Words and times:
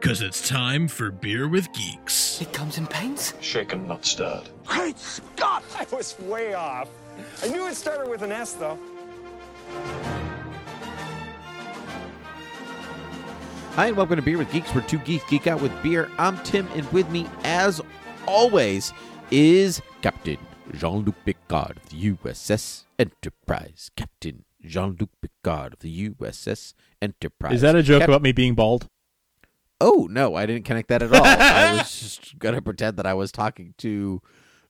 Cause 0.00 0.20
it's 0.20 0.46
time 0.48 0.86
for 0.88 1.10
Beer 1.10 1.48
with 1.48 1.72
Geeks. 1.72 2.40
It 2.40 2.52
comes 2.52 2.78
in 2.78 2.86
paints. 2.86 3.34
Shaken, 3.40 3.88
not 3.88 4.04
stirred. 4.04 4.48
Great 4.64 4.98
Scott! 4.98 5.64
I 5.76 5.86
was 5.94 6.16
way 6.20 6.54
off. 6.54 6.88
I 7.42 7.48
knew 7.48 7.66
it 7.66 7.74
started 7.74 8.08
with 8.08 8.22
an 8.22 8.30
S, 8.30 8.52
though. 8.52 8.78
Hi, 13.74 13.88
and 13.88 13.96
welcome 13.96 14.16
to 14.16 14.22
Beer 14.22 14.38
with 14.38 14.52
Geeks, 14.52 14.72
where 14.74 14.84
two 14.84 14.98
geeks 14.98 15.24
geek 15.28 15.46
out 15.46 15.60
with 15.60 15.72
beer. 15.82 16.08
I'm 16.18 16.38
Tim, 16.44 16.68
and 16.74 16.90
with 16.92 17.08
me, 17.10 17.26
as 17.42 17.80
always, 18.26 18.92
is 19.30 19.82
Captain 20.02 20.38
Jean 20.72 21.04
Luc 21.04 21.16
Picard 21.24 21.78
of 21.78 21.88
the 21.88 22.12
USS 22.12 22.84
Enterprise. 22.98 23.90
Captain 23.96 24.44
Jean 24.62 24.96
Luc 25.00 25.10
Picard 25.20 25.72
of 25.72 25.78
the 25.80 26.10
USS 26.10 26.74
Enterprise. 27.02 27.54
Is 27.54 27.60
that 27.62 27.74
a 27.74 27.82
joke 27.82 28.00
Cap- 28.00 28.08
about 28.10 28.22
me 28.22 28.32
being 28.32 28.54
bald? 28.54 28.86
Oh, 29.80 30.08
no, 30.10 30.34
I 30.34 30.46
didn't 30.46 30.64
connect 30.64 30.88
that 30.88 31.02
at 31.02 31.12
all. 31.12 31.24
I 31.24 31.72
was 31.78 32.00
just 32.00 32.38
going 32.38 32.54
to 32.54 32.62
pretend 32.62 32.96
that 32.96 33.06
I 33.06 33.14
was 33.14 33.30
talking 33.30 33.74
to 33.78 34.22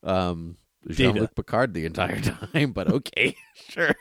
um, 0.03 0.57
Jean. 0.89 1.15
Luc 1.17 1.35
Picard 1.35 1.75
the 1.75 1.87
entire 1.87 2.21
time, 2.53 2.73
but 2.73 2.89
okay, 2.91 3.37
sure. 3.69 3.95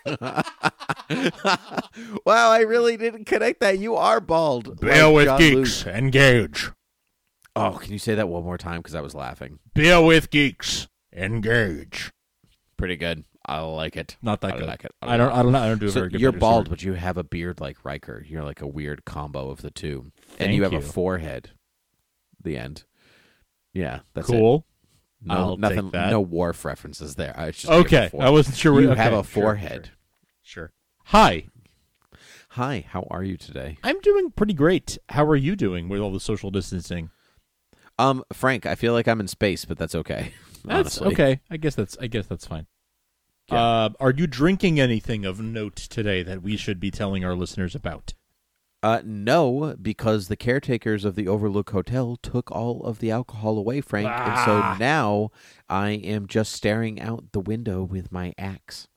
wow, 2.25 2.51
I 2.51 2.63
really 2.67 2.97
didn't 2.97 3.25
connect 3.25 3.59
that. 3.59 3.79
You 3.79 3.95
are 3.95 4.19
bald. 4.19 4.79
Beer 4.79 5.05
like 5.07 5.13
with 5.13 5.39
Jean-Luc. 5.39 5.65
geeks, 5.65 5.85
engage. 5.85 6.71
Oh, 7.55 7.79
can 7.81 7.93
you 7.93 7.99
say 7.99 8.15
that 8.15 8.27
one 8.27 8.43
more 8.43 8.57
time? 8.57 8.79
Because 8.79 8.95
I 8.95 9.01
was 9.01 9.15
laughing. 9.15 9.59
Beer 9.73 10.01
with 10.01 10.29
geeks, 10.29 10.87
engage. 11.13 12.11
Pretty 12.77 12.97
good. 12.97 13.23
I 13.47 13.59
like 13.61 13.95
it. 13.95 14.17
Not 14.21 14.41
that 14.41 14.53
I 14.55 14.57
good. 14.57 14.67
like 14.67 14.85
it. 14.85 14.91
I 15.01 15.17
don't. 15.17 15.31
I 15.31 15.43
don't. 15.43 15.55
I 15.55 15.67
don't 15.67 15.79
do 15.79 15.85
a 15.87 15.91
So 15.91 15.99
very 16.01 16.09
good. 16.11 16.21
you're 16.21 16.31
bald, 16.31 16.65
Stewart. 16.65 16.69
but 16.69 16.83
you 16.83 16.93
have 16.93 17.17
a 17.17 17.23
beard 17.23 17.59
like 17.61 17.83
Riker. 17.85 18.25
You're 18.27 18.43
like 18.43 18.61
a 18.61 18.67
weird 18.67 19.05
combo 19.05 19.49
of 19.49 19.61
the 19.61 19.71
two, 19.71 20.11
and 20.31 20.37
Thank 20.37 20.53
you 20.55 20.63
have 20.63 20.73
you. 20.73 20.79
a 20.79 20.81
forehead. 20.81 21.51
The 22.41 22.57
end. 22.57 22.83
Yeah, 23.73 23.99
that's 24.13 24.29
it. 24.29 24.31
cool. 24.31 24.65
No, 25.21 25.33
I'll 25.33 25.57
nothing. 25.57 25.83
take 25.85 25.91
that. 25.93 26.09
No 26.11 26.21
Worf 26.21 26.65
references 26.65 27.15
there. 27.15 27.33
I 27.37 27.51
just 27.51 27.67
Okay, 27.69 28.09
I 28.19 28.29
wasn't 28.29 28.57
sure. 28.57 28.79
You 28.81 28.91
okay, 28.91 29.01
have 29.01 29.13
a 29.13 29.23
sure, 29.23 29.43
forehead. 29.43 29.91
Sure, 30.43 30.63
sure. 30.69 30.71
Hi, 31.05 31.45
Hi, 32.49 32.85
how 32.89 33.05
are 33.11 33.23
you 33.23 33.35
today? 33.37 33.77
I'm 33.83 33.99
doing 34.01 34.31
pretty 34.31 34.53
great. 34.53 34.97
How 35.09 35.25
are 35.25 35.35
you 35.35 35.55
doing 35.55 35.89
with 35.89 35.99
all 35.99 36.11
the 36.11 36.19
social 36.21 36.51
distancing? 36.51 37.09
Um, 37.99 38.23
Frank, 38.33 38.65
I 38.65 38.75
feel 38.75 38.93
like 38.93 39.07
I'm 39.07 39.19
in 39.19 39.27
space, 39.27 39.65
but 39.65 39.77
that's 39.77 39.93
okay. 39.95 40.31
That's 40.63 40.97
honestly. 40.99 41.07
okay. 41.13 41.41
I 41.51 41.57
guess 41.57 41.75
that's. 41.75 41.97
I 42.01 42.07
guess 42.07 42.25
that's 42.27 42.47
fine. 42.47 42.65
Yeah. 43.51 43.61
Uh, 43.61 43.89
are 43.99 44.11
you 44.11 44.27
drinking 44.27 44.79
anything 44.79 45.23
of 45.25 45.39
note 45.39 45.75
today 45.75 46.23
that 46.23 46.41
we 46.41 46.57
should 46.57 46.79
be 46.79 46.89
telling 46.91 47.23
our 47.23 47.35
listeners 47.35 47.75
about? 47.75 48.13
Uh, 48.81 49.01
no, 49.03 49.75
because 49.81 50.27
the 50.27 50.35
caretakers 50.35 51.05
of 51.05 51.15
the 51.15 51.27
Overlook 51.27 51.71
Hotel 51.71 52.17
took 52.21 52.51
all 52.51 52.83
of 52.83 52.99
the 52.99 53.09
alcohol 53.09 53.57
away, 53.57 53.81
Frank, 53.81 54.07
and 54.07 54.33
Ah. 54.33 54.45
so 54.45 54.79
now 54.79 55.31
I 55.67 55.91
am 55.91 56.27
just 56.27 56.51
staring 56.53 56.99
out 57.01 57.31
the 57.31 57.39
window 57.39 57.83
with 57.83 58.11
my 58.11 58.33
axe. 58.37 58.87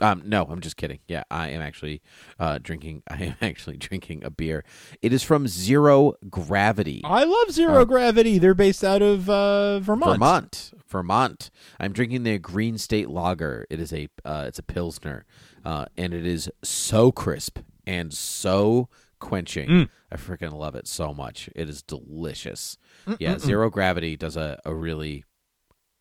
Um, 0.00 0.22
no, 0.24 0.44
I'm 0.44 0.60
just 0.60 0.76
kidding. 0.76 1.00
Yeah, 1.08 1.24
I 1.30 1.50
am 1.50 1.60
actually 1.60 2.02
uh, 2.38 2.58
drinking. 2.62 3.02
I 3.08 3.22
am 3.24 3.36
actually 3.40 3.76
drinking 3.76 4.24
a 4.24 4.30
beer. 4.30 4.64
It 5.02 5.12
is 5.12 5.22
from 5.22 5.46
Zero 5.46 6.14
Gravity, 6.28 7.02
I 7.04 7.24
love 7.24 7.50
Zero 7.50 7.82
Uh, 7.82 7.84
Gravity. 7.84 8.38
They're 8.38 8.54
based 8.54 8.82
out 8.84 9.02
of 9.02 9.28
uh, 9.28 9.80
Vermont. 9.80 10.12
Vermont. 10.14 10.72
Vermont. 10.88 11.50
I'm 11.78 11.92
drinking 11.92 12.22
their 12.24 12.38
Green 12.38 12.78
State 12.78 13.08
Lager. 13.08 13.66
It 13.70 13.80
is 13.80 13.92
a 13.92 14.08
uh, 14.24 14.44
it's 14.48 14.58
a 14.58 14.62
pilsner, 14.62 15.24
uh, 15.64 15.86
and 15.96 16.12
it 16.14 16.26
is 16.26 16.50
so 16.62 17.12
crisp 17.12 17.58
and 17.86 18.12
so 18.12 18.88
quenching. 19.18 19.68
Mm. 19.68 19.88
I 20.10 20.16
freaking 20.16 20.52
love 20.52 20.74
it 20.74 20.88
so 20.88 21.14
much. 21.14 21.48
It 21.54 21.68
is 21.68 21.82
delicious. 21.82 22.76
Yeah, 23.18 23.38
Zero 23.38 23.70
Gravity 23.70 24.16
does 24.16 24.36
a, 24.36 24.58
a 24.64 24.74
really, 24.74 25.24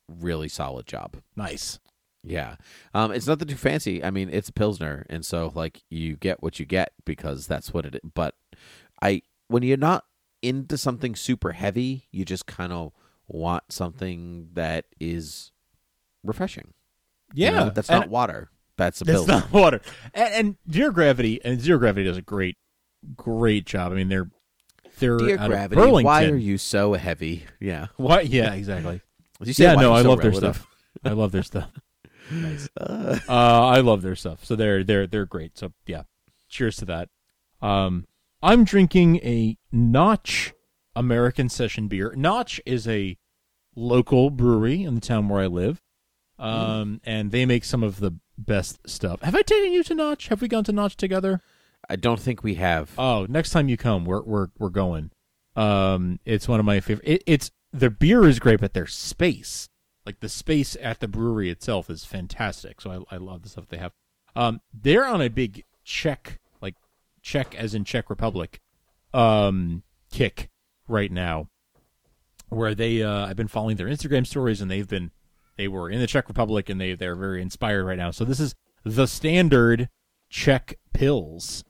really 0.08 0.48
solid 0.48 0.88
job. 0.88 1.18
Nice. 1.36 1.80
Yeah, 2.24 2.56
um, 2.94 3.12
it's 3.12 3.28
nothing 3.28 3.48
too 3.48 3.56
fancy. 3.56 4.04
I 4.04 4.12
mean, 4.12 4.30
it's 4.32 4.50
a 4.50 4.54
pilsner, 4.54 5.06
and 5.10 5.26
so 5.26 5.52
like 5.56 5.84
you 5.90 6.18
get 6.18 6.44
what 6.44 6.60
you 6.60 6.66
get 6.66 6.92
because 7.06 7.48
that's 7.48 7.74
what 7.74 7.86
it. 7.86 7.96
is. 7.96 8.02
But 8.14 8.36
I, 9.02 9.22
when 9.48 9.64
you're 9.64 9.78
not 9.78 10.04
into 10.42 10.78
something 10.78 11.16
super 11.16 11.54
heavy, 11.54 12.08
you 12.12 12.26
just 12.26 12.46
kind 12.46 12.74
of 12.74 12.92
want 13.28 13.64
something 13.72 14.50
that 14.54 14.86
is 15.00 15.52
refreshing. 16.24 16.74
You 17.34 17.46
Yeah, 17.46 17.52
know, 17.52 17.70
that's 17.70 17.90
not 17.90 18.10
water. 18.10 18.50
That's 18.76 19.02
a 19.02 19.06
That's 19.06 19.20
pilsner. 19.26 19.34
not 19.36 19.52
water. 19.54 19.82
And, 20.14 20.34
and 20.34 20.56
Zero 20.74 20.92
Gravity 20.92 21.40
and 21.44 21.60
Zero 21.62 21.80
Gravity 21.80 22.06
does 22.06 22.18
a 22.18 22.22
great, 22.22 22.58
great 23.16 23.66
job. 23.66 23.92
I 23.92 23.96
mean, 23.96 24.10
they're 24.10 24.30
they're 25.00 25.18
Dear 25.18 25.38
out 25.38 25.46
of 25.46 25.52
gravity, 25.52 25.76
Burlington. 25.82 26.06
why 26.06 26.26
are 26.26 26.36
you 26.36 26.58
so 26.58 26.94
heavy? 26.94 27.46
Yeah, 27.62 27.88
Why? 27.96 28.22
Yeah, 28.22 28.54
exactly. 28.54 29.00
you 29.44 29.54
say 29.54 29.64
yeah, 29.66 29.76
why 29.76 29.82
no, 29.82 29.90
you're 29.92 29.98
I 30.00 30.02
so 30.04 30.10
love 30.10 30.22
their 30.22 30.32
relative. 30.32 30.56
stuff. 30.58 30.68
I 31.06 31.10
love 31.12 31.32
their 31.32 31.44
stuff. 31.44 31.70
Nice. 32.32 32.70
Uh, 32.80 33.20
I 33.30 33.80
love 33.82 34.02
their 34.02 34.16
stuff. 34.16 34.46
So 34.46 34.56
they're 34.56 34.84
they're 34.84 35.08
they're 35.08 35.26
great. 35.26 35.58
So 35.58 35.74
yeah, 35.86 36.04
cheers 36.48 36.78
to 36.78 36.86
that. 36.86 37.10
Um, 37.62 38.06
I'm 38.42 38.64
drinking 38.64 39.18
a 39.18 39.58
Notch 39.72 40.54
American 40.96 41.50
Session 41.50 41.88
beer. 41.88 42.14
Notch 42.16 42.62
is 42.66 42.88
a 42.88 43.18
local 43.76 44.30
brewery 44.30 44.84
in 44.84 44.96
the 44.96 45.02
town 45.02 45.30
where 45.30 45.42
I 45.42 45.48
live, 45.48 45.82
um, 46.38 47.02
and 47.04 47.32
they 47.32 47.46
make 47.46 47.64
some 47.64 47.84
of 47.84 48.00
the 48.00 48.14
best 48.38 48.80
stuff. 48.88 49.22
Have 49.22 49.36
I 49.36 49.42
taken 49.42 49.72
you 49.72 49.84
to 49.84 49.96
Notch? 49.96 50.28
Have 50.30 50.42
we 50.42 50.48
gone 50.48 50.64
to 50.66 50.72
Notch 50.72 50.96
together? 50.96 51.42
I 51.90 51.96
don't 51.96 52.20
think 52.20 52.44
we 52.44 52.56
have. 52.56 52.92
Oh, 52.98 53.26
next 53.30 53.52
time 53.52 53.70
you 53.70 53.78
come, 53.78 54.06
we're 54.06 54.22
we're 54.22 54.48
we're 54.58 54.70
going. 54.70 55.12
Um, 55.56 56.20
it's 56.26 56.48
one 56.48 56.60
of 56.60 56.66
my 56.66 56.80
favorite. 56.80 57.08
It, 57.08 57.24
it's 57.26 57.52
their 57.74 57.90
beer 57.90 58.26
is 58.26 58.40
great, 58.40 58.60
but 58.60 58.74
their 58.74 58.88
space, 58.88 59.70
like 60.10 60.22
the 60.22 60.30
space 60.30 60.76
at 60.82 61.02
the 61.02 61.08
brewery 61.08 61.52
itself, 61.52 61.88
is 61.88 62.04
fantastic. 62.04 62.82
So 62.82 63.06
I 63.12 63.16
I 63.16 63.18
love 63.20 63.44
the 63.44 63.50
stuff 63.50 63.68
they 63.68 63.78
have. 63.78 63.92
Um, 64.36 64.60
they're 64.74 65.06
on 65.06 65.22
a 65.22 65.28
big 65.28 65.66
Czech, 65.84 66.40
like 66.62 66.74
Czech 67.22 67.54
as 67.54 67.76
in 67.76 67.84
Czech 67.84 68.10
Republic, 68.10 68.60
um, 69.14 69.84
kick 70.12 70.50
right 70.88 71.12
now, 71.12 71.48
where 72.50 72.74
they 72.74 73.04
uh 73.04 73.28
I've 73.28 73.36
been 73.36 73.48
following 73.48 73.78
their 73.78 73.86
Instagram 73.88 74.26
stories 74.26 74.62
and 74.62 74.72
they've 74.72 74.88
been 74.88 75.12
they 75.58 75.68
were 75.68 75.92
in 75.92 76.00
the 76.00 76.08
Czech 76.08 76.28
Republic 76.28 76.70
and 76.70 76.82
they 76.82 76.96
they're 76.96 77.16
very 77.16 77.40
inspired 77.44 77.86
right 77.86 77.98
now. 78.00 78.10
So 78.10 78.26
this 78.26 78.40
is 78.40 78.56
the 78.84 79.06
standard 79.06 79.90
Czech 80.32 80.80
pills. 80.92 81.64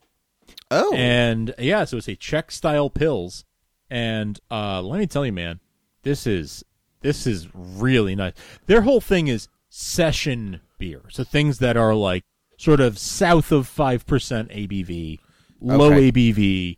oh, 0.71 0.93
And 0.95 1.53
yeah, 1.59 1.83
so 1.83 1.97
it's 1.97 2.07
a 2.07 2.15
Czech 2.15 2.51
style 2.51 2.89
pills. 2.89 3.43
And 3.89 4.39
uh 4.49 4.81
let 4.81 4.97
me 4.99 5.07
tell 5.07 5.25
you, 5.25 5.33
man, 5.33 5.59
this 6.03 6.25
is 6.25 6.63
this 7.01 7.25
is 7.27 7.47
really 7.53 8.15
nice. 8.15 8.33
Their 8.65 8.81
whole 8.81 9.01
thing 9.01 9.27
is 9.27 9.47
session 9.69 10.61
beer. 10.77 11.03
So 11.09 11.23
things 11.23 11.59
that 11.59 11.77
are 11.77 11.93
like 11.95 12.23
sort 12.57 12.79
of 12.79 12.97
south 12.97 13.51
of 13.51 13.67
five 13.67 14.05
percent 14.05 14.49
ABV, 14.49 15.19
low 15.61 15.91
Okay. 15.93 16.11
ABV, 16.11 16.77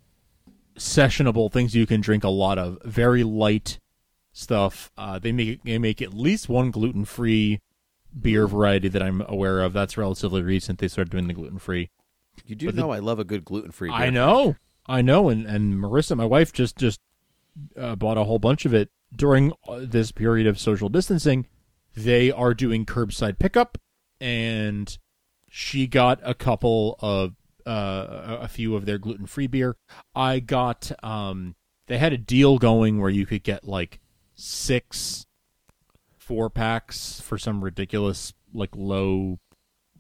sessionable 0.76 1.52
things 1.52 1.76
you 1.76 1.86
can 1.86 2.02
drink 2.02 2.24
a 2.24 2.30
lot 2.30 2.58
of, 2.58 2.78
very 2.84 3.24
light 3.24 3.80
stuff. 4.34 4.92
Uh 4.98 5.20
they 5.20 5.32
make 5.32 5.64
they 5.64 5.78
make 5.78 6.02
at 6.02 6.14
least 6.14 6.48
one 6.50 6.72
gluten 6.72 7.06
free 7.06 7.60
beer 8.20 8.48
variety 8.48 8.88
that 8.90 9.02
I'm 9.02 9.22
aware 9.28 9.62
of. 9.62 9.74
That's 9.74 9.98
relatively 9.98 10.42
recent. 10.42 10.80
They 10.80 10.88
started 10.88 11.12
doing 11.12 11.28
the 11.28 11.34
gluten 11.34 11.60
free. 11.60 11.90
you 12.46 12.56
do 12.56 12.68
but 12.68 12.76
the- 12.76 12.82
know 12.82 12.92
I 12.92 13.00
love 13.00 13.20
a 13.20 13.24
good 13.24 13.44
gluten 13.46 13.72
free. 13.72 13.90
I 13.90 14.10
know, 14.10 14.56
I 14.86 15.02
know, 15.02 15.30
and 15.30 15.46
and 15.46 15.76
Marissa, 15.76 16.16
my 16.18 16.26
wife, 16.26 16.52
just 16.54 16.78
just 16.78 17.00
uh, 17.78 17.96
bought 17.96 18.18
a 18.18 18.24
whole 18.24 18.40
bunch 18.40 18.66
of 18.66 18.74
it 18.74 18.90
during 19.16 19.54
uh, 19.68 19.80
this 19.82 20.12
period 20.12 20.48
of 20.48 20.60
social 20.60 20.90
distancing. 20.90 21.48
They 21.96 22.32
are 22.32 22.54
doing 22.54 22.86
curbside 22.86 23.38
pickup, 23.40 23.78
and 24.20 24.98
she 25.50 25.88
got 25.88 26.20
a 26.24 26.34
couple 26.34 26.96
of 27.00 27.36
uh, 27.66 28.38
a 28.42 28.48
few 28.48 28.76
of 28.76 28.86
their 28.86 28.98
gluten 28.98 29.26
free 29.26 29.48
beer. 29.48 29.76
I 30.16 30.40
got 30.40 30.92
um 31.04 31.56
they 31.88 31.98
had 31.98 32.14
a 32.14 32.18
deal 32.18 32.58
going 32.58 33.00
where 33.00 33.10
you 33.10 33.26
could 33.26 33.44
get 33.44 33.68
like 33.68 34.00
six 34.36 35.26
four 36.18 36.50
packs 36.50 37.20
for 37.20 37.38
some 37.38 37.64
ridiculous 37.64 38.34
like 38.54 38.70
low 38.76 39.40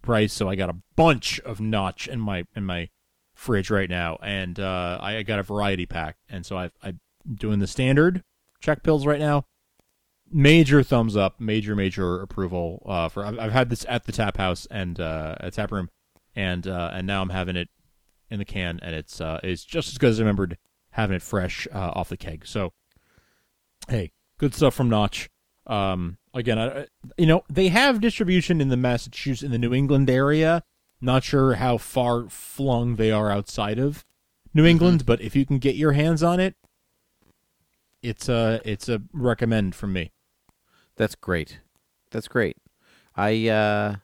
price. 0.01 0.33
So 0.33 0.47
I 0.47 0.55
got 0.55 0.69
a 0.69 0.77
bunch 0.95 1.39
of 1.41 1.59
Notch 1.59 2.07
in 2.07 2.19
my 2.19 2.45
in 2.55 2.65
my 2.65 2.89
fridge 3.33 3.69
right 3.69 3.89
now, 3.89 4.17
and 4.21 4.59
uh, 4.59 4.97
I 5.01 5.17
I 5.17 5.23
got 5.23 5.39
a 5.39 5.43
variety 5.43 5.85
pack, 5.85 6.17
and 6.29 6.45
so 6.45 6.57
I've, 6.57 6.71
I'm 6.81 7.01
doing 7.35 7.59
the 7.59 7.67
standard 7.67 8.23
check 8.61 8.83
pills 8.83 9.05
right 9.05 9.19
now. 9.19 9.45
Major 10.31 10.81
thumbs 10.81 11.17
up, 11.17 11.39
major 11.39 11.75
major 11.75 12.21
approval 12.21 12.83
uh, 12.85 13.09
for. 13.09 13.25
I've, 13.25 13.37
I've 13.37 13.51
had 13.51 13.69
this 13.69 13.85
at 13.89 14.05
the 14.05 14.13
tap 14.13 14.37
house 14.37 14.65
and 14.71 14.97
uh, 14.99 15.35
at 15.41 15.53
tap 15.53 15.71
room, 15.71 15.89
and 16.35 16.65
uh, 16.65 16.91
and 16.93 17.05
now 17.05 17.21
I'm 17.21 17.29
having 17.29 17.57
it 17.57 17.67
in 18.29 18.39
the 18.39 18.45
can, 18.45 18.79
and 18.81 18.95
it's 18.95 19.19
uh, 19.19 19.41
it's 19.43 19.65
just 19.65 19.89
as 19.89 19.97
good 19.97 20.11
as 20.11 20.19
I 20.19 20.23
remembered 20.23 20.57
having 20.91 21.15
it 21.17 21.21
fresh 21.21 21.67
uh, 21.73 21.91
off 21.95 22.07
the 22.07 22.15
keg. 22.15 22.45
So, 22.45 22.71
hey, 23.89 24.13
good 24.37 24.55
stuff 24.55 24.73
from 24.73 24.87
Notch. 24.87 25.29
Um, 25.67 26.17
again, 26.33 26.57
I, 26.57 26.87
you 27.17 27.25
know 27.25 27.43
they 27.49 27.67
have 27.67 27.99
distribution 27.99 28.61
in 28.61 28.69
the 28.69 28.77
Massachusetts, 28.77 29.43
in 29.43 29.51
the 29.51 29.57
New 29.57 29.73
England 29.73 30.09
area. 30.09 30.63
Not 31.01 31.25
sure 31.25 31.55
how 31.55 31.77
far 31.77 32.29
flung 32.29 32.95
they 32.95 33.11
are 33.11 33.31
outside 33.31 33.79
of 33.79 34.05
New 34.53 34.65
England, 34.65 35.05
but 35.05 35.19
if 35.19 35.35
you 35.35 35.45
can 35.45 35.57
get 35.57 35.75
your 35.75 35.93
hands 35.93 36.23
on 36.23 36.39
it, 36.39 36.55
it's 38.01 38.29
a 38.29 38.61
it's 38.65 38.89
a 38.89 39.01
recommend 39.13 39.75
from 39.75 39.93
me. 39.93 40.11
That's 40.95 41.15
great. 41.15 41.59
That's 42.11 42.27
great. 42.27 42.57
I 43.15 43.47
uh 43.47 43.95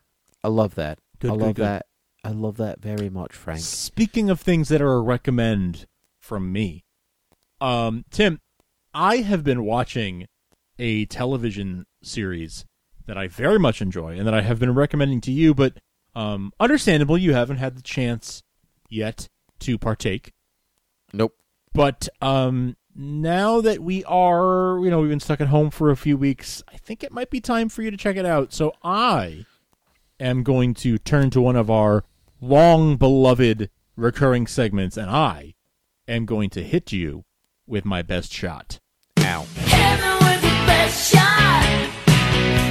I 0.43 0.47
love 0.47 0.75
that. 0.75 0.99
Good, 1.19 1.31
I 1.31 1.33
good, 1.33 1.41
love 1.41 1.55
good. 1.55 1.65
that. 1.65 1.85
I 2.23 2.29
love 2.29 2.57
that 2.57 2.81
very 2.81 3.09
much, 3.09 3.33
Frank. 3.33 3.61
Speaking 3.61 4.29
of 4.29 4.41
things 4.41 4.69
that 4.69 4.81
are 4.81 4.93
a 4.93 5.01
recommend 5.01 5.85
from 6.19 6.51
me, 6.51 6.83
um, 7.61 8.03
Tim, 8.11 8.41
I 8.93 9.17
have 9.17 9.43
been 9.43 9.63
watching 9.63 10.27
a 10.77 11.05
television 11.05 11.85
series 12.03 12.65
that 13.05 13.17
I 13.17 13.27
very 13.27 13.57
much 13.57 13.81
enjoy 13.81 14.17
and 14.17 14.27
that 14.27 14.33
I 14.33 14.41
have 14.41 14.59
been 14.59 14.73
recommending 14.73 15.21
to 15.21 15.31
you, 15.31 15.53
but 15.53 15.77
um, 16.15 16.51
understandable 16.59 17.17
you 17.17 17.33
haven't 17.33 17.57
had 17.57 17.77
the 17.77 17.81
chance 17.81 18.43
yet 18.89 19.27
to 19.59 19.77
partake. 19.77 20.33
Nope. 21.13 21.33
But 21.73 22.09
um, 22.21 22.75
now 22.97 23.61
that 23.61 23.79
we 23.79 24.03
are, 24.05 24.79
you 24.83 24.89
know, 24.89 24.99
we've 25.01 25.09
been 25.09 25.19
stuck 25.19 25.39
at 25.39 25.49
home 25.49 25.69
for 25.69 25.91
a 25.91 25.95
few 25.95 26.17
weeks, 26.17 26.63
I 26.67 26.77
think 26.77 27.03
it 27.03 27.11
might 27.11 27.29
be 27.29 27.39
time 27.39 27.69
for 27.69 27.83
you 27.83 27.91
to 27.91 27.97
check 27.97 28.15
it 28.15 28.25
out. 28.25 28.51
So 28.53 28.73
I 28.83 29.45
am 30.19 30.41
going 30.41 30.73
to 30.75 30.97
turn 30.97 31.29
to 31.29 31.41
one 31.41 31.55
of 31.55 31.69
our 31.69 32.03
long 32.41 32.97
beloved 32.97 33.69
recurring 33.95 34.47
segments, 34.47 34.97
and 34.97 35.11
I 35.11 35.53
am 36.07 36.25
going 36.25 36.49
to 36.51 36.63
hit 36.63 36.91
you 36.91 37.23
with 37.67 37.85
my 37.85 38.01
best 38.01 38.33
shot. 38.33 38.79
Ow. 39.19 39.45
Hit 39.55 40.01
me 40.01 40.07
your 40.31 40.65
best 40.65 41.11
shot. 41.11 41.89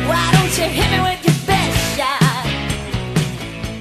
Why 0.08 0.30
don't 0.32 0.58
you 0.58 0.64
hit 0.64 0.90
me 0.90 1.00
with 1.02 1.24
your 1.24 1.46
best 1.46 1.96
shot? 1.96 2.46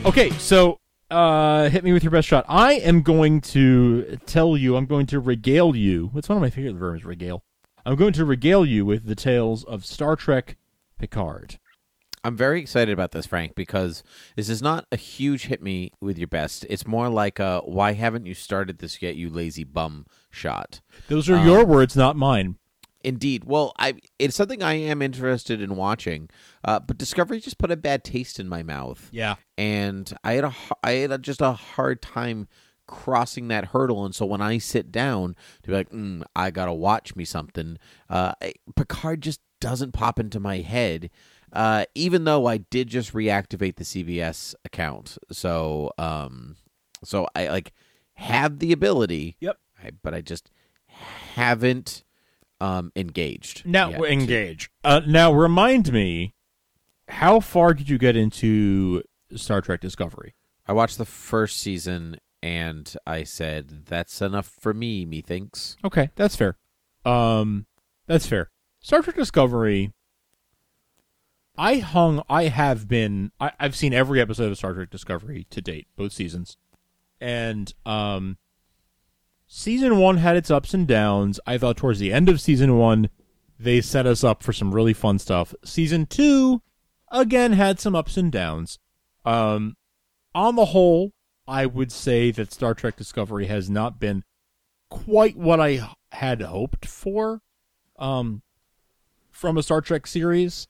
Okay, 0.06 0.30
so 0.32 0.80
uh, 1.10 1.70
hit 1.70 1.84
me 1.84 1.94
with 1.94 2.04
your 2.04 2.12
best 2.12 2.28
shot. 2.28 2.46
I 2.48 2.74
am 2.74 3.02
going 3.02 3.42
to 3.42 4.18
tell 4.26 4.58
you, 4.58 4.76
I'm 4.76 4.86
going 4.86 5.06
to 5.08 5.20
regale 5.20 5.76
you. 5.76 6.10
What's 6.12 6.30
one 6.30 6.38
of 6.38 6.42
my 6.42 6.50
favorite 6.50 6.76
verbs, 6.76 7.06
regale? 7.06 7.44
I'm 7.86 7.96
going 7.96 8.14
to 8.14 8.26
regale 8.26 8.66
you 8.66 8.86
with 8.86 9.06
the 9.06 9.16
tales 9.16 9.64
of 9.64 9.86
Star 9.86 10.16
Trek 10.16 10.58
Picard. 10.98 11.60
I'm 12.24 12.36
very 12.36 12.60
excited 12.60 12.92
about 12.92 13.12
this, 13.12 13.28
Frank, 13.28 13.54
because 13.54 14.02
this 14.36 14.50
is 14.50 14.60
not 14.60 14.88
a 14.92 14.96
huge 14.96 15.46
hit 15.46 15.62
me 15.62 15.92
with 16.02 16.18
your 16.18 16.28
best. 16.28 16.66
It's 16.68 16.88
more 16.88 17.08
like 17.08 17.38
a 17.38 17.60
why 17.60 17.94
haven't 17.94 18.26
you 18.26 18.34
started 18.34 18.80
this 18.80 19.00
yet, 19.00 19.16
you 19.16 19.30
lazy 19.30 19.64
bum 19.64 20.08
shot. 20.32 20.82
Those 21.08 21.30
are 21.30 21.36
Um, 21.36 21.46
your 21.46 21.64
words, 21.64 21.96
not 21.96 22.16
mine. 22.16 22.56
Indeed. 23.06 23.44
Well, 23.46 23.72
I 23.78 24.00
it's 24.18 24.36
something 24.36 24.64
I 24.64 24.74
am 24.74 25.04
interested 25.04 25.62
in 25.62 25.76
watching, 25.76 26.28
uh, 26.64 26.80
but 26.80 26.98
Discovery 26.98 27.40
just 27.40 27.60
put 27.60 27.70
a 27.70 27.78
bad 27.78 28.04
taste 28.04 28.40
in 28.40 28.50
my 28.50 28.64
mouth. 28.64 29.10
Yeah. 29.12 29.36
and 29.60 30.12
I 30.24 30.34
had 30.34 30.44
a 30.44 30.56
I 30.84 30.92
had 30.92 31.12
a, 31.12 31.18
just 31.20 31.40
a 31.40 31.52
hard 31.52 32.02
time 32.02 32.48
crossing 32.88 33.48
that 33.50 33.66
hurdle. 33.66 34.06
And 34.06 34.16
so 34.16 34.26
when 34.26 34.42
I 34.42 34.58
sit 34.58 34.92
down 34.92 35.36
to 35.62 35.70
be 35.70 35.76
like, 35.76 35.92
mm, 35.92 36.24
I 36.36 36.50
gotta 36.50 36.74
watch 36.74 37.16
me 37.16 37.26
something, 37.26 37.78
uh, 38.10 38.34
Picard 38.76 39.22
just 39.22 39.40
doesn't 39.62 39.92
pop 39.92 40.20
into 40.20 40.40
my 40.40 40.58
head. 40.58 41.12
Uh, 41.54 41.86
even 41.94 42.24
though 42.24 42.48
I 42.48 42.58
did 42.58 42.88
just 42.88 43.14
reactivate 43.14 43.76
the 43.76 43.84
CBS 43.84 44.56
account, 44.66 45.20
so 45.32 45.92
um, 46.00 46.56
so 47.04 47.28
I 47.36 47.50
like 47.50 47.72
have 48.16 48.58
the 48.58 48.72
ability. 48.72 49.38
Yep. 49.42 49.58
I, 49.84 49.92
but 50.02 50.16
I 50.16 50.22
just 50.22 50.50
haven't 51.36 52.04
um 52.62 52.92
engaged. 52.96 53.66
Now 53.66 53.90
yet. 53.90 54.02
engage. 54.04 54.70
Uh, 54.84 55.02
now 55.06 55.32
remind 55.34 55.92
me, 55.92 56.34
how 57.08 57.40
far 57.40 57.74
did 57.74 57.90
you 57.90 57.98
get 57.98 58.16
into 58.16 59.04
Star 59.36 59.62
Trek 59.62 59.82
Discovery? 59.82 60.34
I 60.68 60.74
watched 60.74 60.98
the 60.98 61.06
first 61.06 61.60
season 61.60 62.18
and 62.42 62.96
I 63.08 63.24
said 63.24 63.86
that's 63.86 64.22
enough 64.22 64.48
for 64.48 64.74
me. 64.74 65.06
Methinks. 65.06 65.78
Okay, 65.84 66.12
that's 66.16 66.36
fair. 66.36 66.58
Um, 67.04 67.66
that's 68.08 68.28
fair. 68.28 68.52
Star 68.80 69.02
Trek 69.02 69.16
Discovery. 69.16 69.92
I 71.58 71.78
hung. 71.78 72.22
I 72.30 72.44
have 72.44 72.88
been. 72.88 73.32
I, 73.40 73.52
I've 73.60 73.76
seen 73.76 73.94
every 73.94 74.20
episode 74.22 74.52
of 74.52 74.58
Star 74.58 74.74
Trek 74.74 74.90
Discovery 74.90 75.48
to 75.50 75.62
date, 75.62 75.88
both 75.96 76.12
seasons, 76.12 76.58
and 77.20 77.74
um, 77.86 78.38
season 79.48 79.98
one 79.98 80.18
had 80.18 80.36
its 80.36 80.52
ups 80.52 80.74
and 80.74 80.88
downs. 80.88 81.40
I 81.46 81.58
thought 81.58 81.78
towards 81.78 82.00
the 82.00 82.14
end 82.14 82.30
of 82.30 82.42
season 82.42 82.78
one, 82.78 83.10
they 83.60 83.82
set 83.82 84.06
us 84.06 84.24
up 84.24 84.44
for 84.44 84.54
some 84.54 84.74
really 84.74 84.94
fun 84.94 85.20
stuff. 85.20 85.54
Season 85.64 86.06
two, 86.06 86.62
again, 87.12 87.54
had 87.54 87.80
some 87.80 87.96
ups 87.96 88.18
and 88.18 88.32
downs. 88.32 88.80
Um, 89.24 89.76
on 90.34 90.56
the 90.56 90.66
whole, 90.66 91.14
I 91.48 91.66
would 91.66 91.92
say 91.92 92.32
that 92.32 92.52
Star 92.52 92.74
Trek 92.74 92.96
Discovery 92.98 93.48
has 93.48 93.70
not 93.70 94.00
been 94.00 94.24
quite 94.90 95.38
what 95.38 95.60
I 95.60 95.90
had 96.12 96.42
hoped 96.42 96.86
for 96.86 97.42
um, 97.98 98.42
from 99.32 99.58
a 99.58 99.64
Star 99.64 99.82
Trek 99.82 100.08
series. 100.08 100.68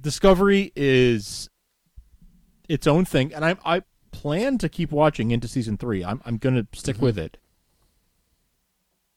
Discovery 0.00 0.72
is 0.76 1.48
its 2.68 2.86
own 2.86 3.04
thing, 3.04 3.32
and 3.32 3.44
I 3.44 3.56
I 3.64 3.82
plan 4.16 4.56
to 4.58 4.68
keep 4.70 4.90
watching 4.90 5.30
into 5.30 5.46
season 5.46 5.76
three. 5.76 6.02
I'm 6.02 6.22
I'm 6.24 6.38
gonna 6.38 6.66
stick 6.72 7.00
with 7.00 7.18
it. 7.18 7.36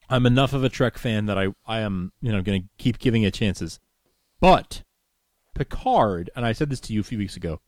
I'm 0.09 0.25
enough 0.25 0.53
of 0.53 0.63
a 0.63 0.69
Trek 0.69 0.97
fan 0.97 1.25
that 1.27 1.37
I 1.37 1.47
I 1.65 1.79
am 1.79 2.11
you 2.21 2.33
know 2.33 2.41
gonna 2.41 2.67
keep 2.77 2.99
giving 2.99 3.23
it 3.23 3.33
chances, 3.33 3.79
but 4.41 4.83
Picard, 5.55 6.29
and 6.35 6.45
I 6.45 6.51
said 6.51 6.69
this 6.69 6.81
to 6.81 6.93
you 6.93 6.99
a 6.99 7.03
few 7.03 7.17
weeks 7.17 7.37
ago. 7.37 7.61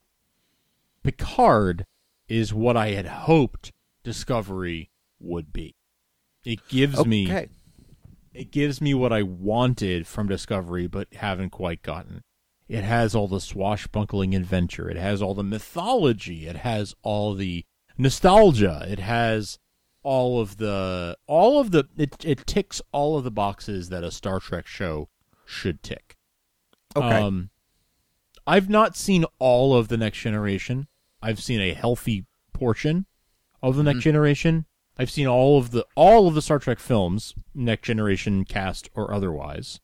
Picard 1.02 1.86
is 2.28 2.52
what 2.52 2.76
I 2.76 2.90
had 2.90 3.06
hoped 3.06 3.72
Discovery 4.04 4.90
would 5.18 5.52
be. 5.52 5.74
It 6.44 6.60
gives 6.68 7.06
me 7.06 7.48
it 8.34 8.50
gives 8.50 8.80
me 8.80 8.92
what 8.92 9.12
I 9.12 9.22
wanted 9.22 10.06
from 10.06 10.28
Discovery, 10.28 10.86
but 10.86 11.08
haven't 11.14 11.50
quite 11.50 11.82
gotten. 11.82 12.22
It 12.72 12.84
has 12.84 13.14
all 13.14 13.28
the 13.28 13.38
swashbuckling 13.38 14.34
adventure. 14.34 14.88
It 14.88 14.96
has 14.96 15.20
all 15.20 15.34
the 15.34 15.44
mythology. 15.44 16.46
It 16.46 16.56
has 16.56 16.94
all 17.02 17.34
the 17.34 17.66
nostalgia. 17.98 18.86
It 18.88 18.98
has 18.98 19.58
all 20.02 20.40
of 20.40 20.56
the 20.56 21.18
all 21.26 21.60
of 21.60 21.70
the 21.70 21.84
it 21.98 22.24
it 22.24 22.46
ticks 22.46 22.80
all 22.90 23.18
of 23.18 23.24
the 23.24 23.30
boxes 23.30 23.90
that 23.90 24.02
a 24.02 24.10
Star 24.10 24.40
Trek 24.40 24.66
show 24.66 25.10
should 25.44 25.82
tick. 25.82 26.16
Okay. 26.96 27.06
Um, 27.06 27.50
I've 28.46 28.70
not 28.70 28.96
seen 28.96 29.26
all 29.38 29.76
of 29.76 29.88
the 29.88 29.98
Next 29.98 30.18
Generation. 30.18 30.88
I've 31.20 31.42
seen 31.42 31.60
a 31.60 31.74
healthy 31.74 32.24
portion 32.54 33.04
of 33.62 33.76
the 33.76 33.82
Next 33.82 34.00
Generation. 34.00 34.64
I've 34.98 35.10
seen 35.10 35.26
all 35.26 35.58
of 35.58 35.72
the 35.72 35.86
all 35.94 36.26
of 36.26 36.34
the 36.34 36.42
Star 36.42 36.58
Trek 36.58 36.78
films, 36.78 37.34
Next 37.54 37.82
Generation 37.82 38.46
cast 38.46 38.88
or 38.94 39.12
otherwise. 39.12 39.78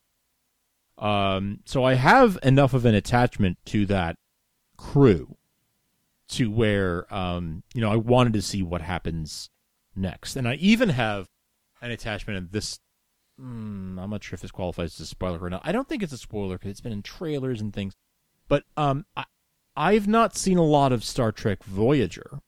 Um, 0.99 1.61
so 1.64 1.85
I 1.85 1.95
have 1.95 2.38
enough 2.43 2.75
of 2.75 2.85
an 2.85 2.95
attachment 2.95 3.59
to 3.67 3.87
that 3.87 4.17
crew 4.76 5.37
to 6.31 6.50
where 6.50 7.12
um, 7.14 7.62
you 7.75 7.81
know, 7.81 7.90
I 7.90 7.97
wanted 7.97 8.33
to 8.35 8.43
see 8.43 8.62
what 8.62 8.81
happens 8.83 9.50
next. 9.95 10.37
And 10.37 10.49
I 10.49 10.55
even 10.55 10.90
have 10.90 11.28
an 11.81 11.90
attachment 11.90 12.37
in 12.37 12.49
this 12.50 12.81
mm, 13.40 13.99
I'm 14.00 14.11
not 14.11 14.25
sure 14.25 14.35
if 14.35 14.40
this 14.40 14.50
qualifies 14.50 14.95
as 14.95 15.00
a 15.00 15.07
spoiler 15.07 15.38
or 15.38 15.50
not. 15.50 15.62
I 15.64 15.73
don't 15.73 15.88
think 15.88 16.02
it's 16.02 16.12
a 16.12 16.19
spoiler 16.19 16.59
because 16.59 16.71
it's 16.73 16.81
been 16.81 16.93
in 16.93 17.02
trailers 17.02 17.61
and 17.61 17.73
things. 17.73 17.95
But 18.49 18.64
um, 18.76 19.05
I, 19.17 19.25
I've 19.76 20.09
not 20.09 20.37
seen 20.37 20.59
a 20.59 20.64
lot 20.64 20.93
of 20.93 21.05
Star 21.05 21.33
Trek 21.33 21.62
Voyager. 21.62 22.40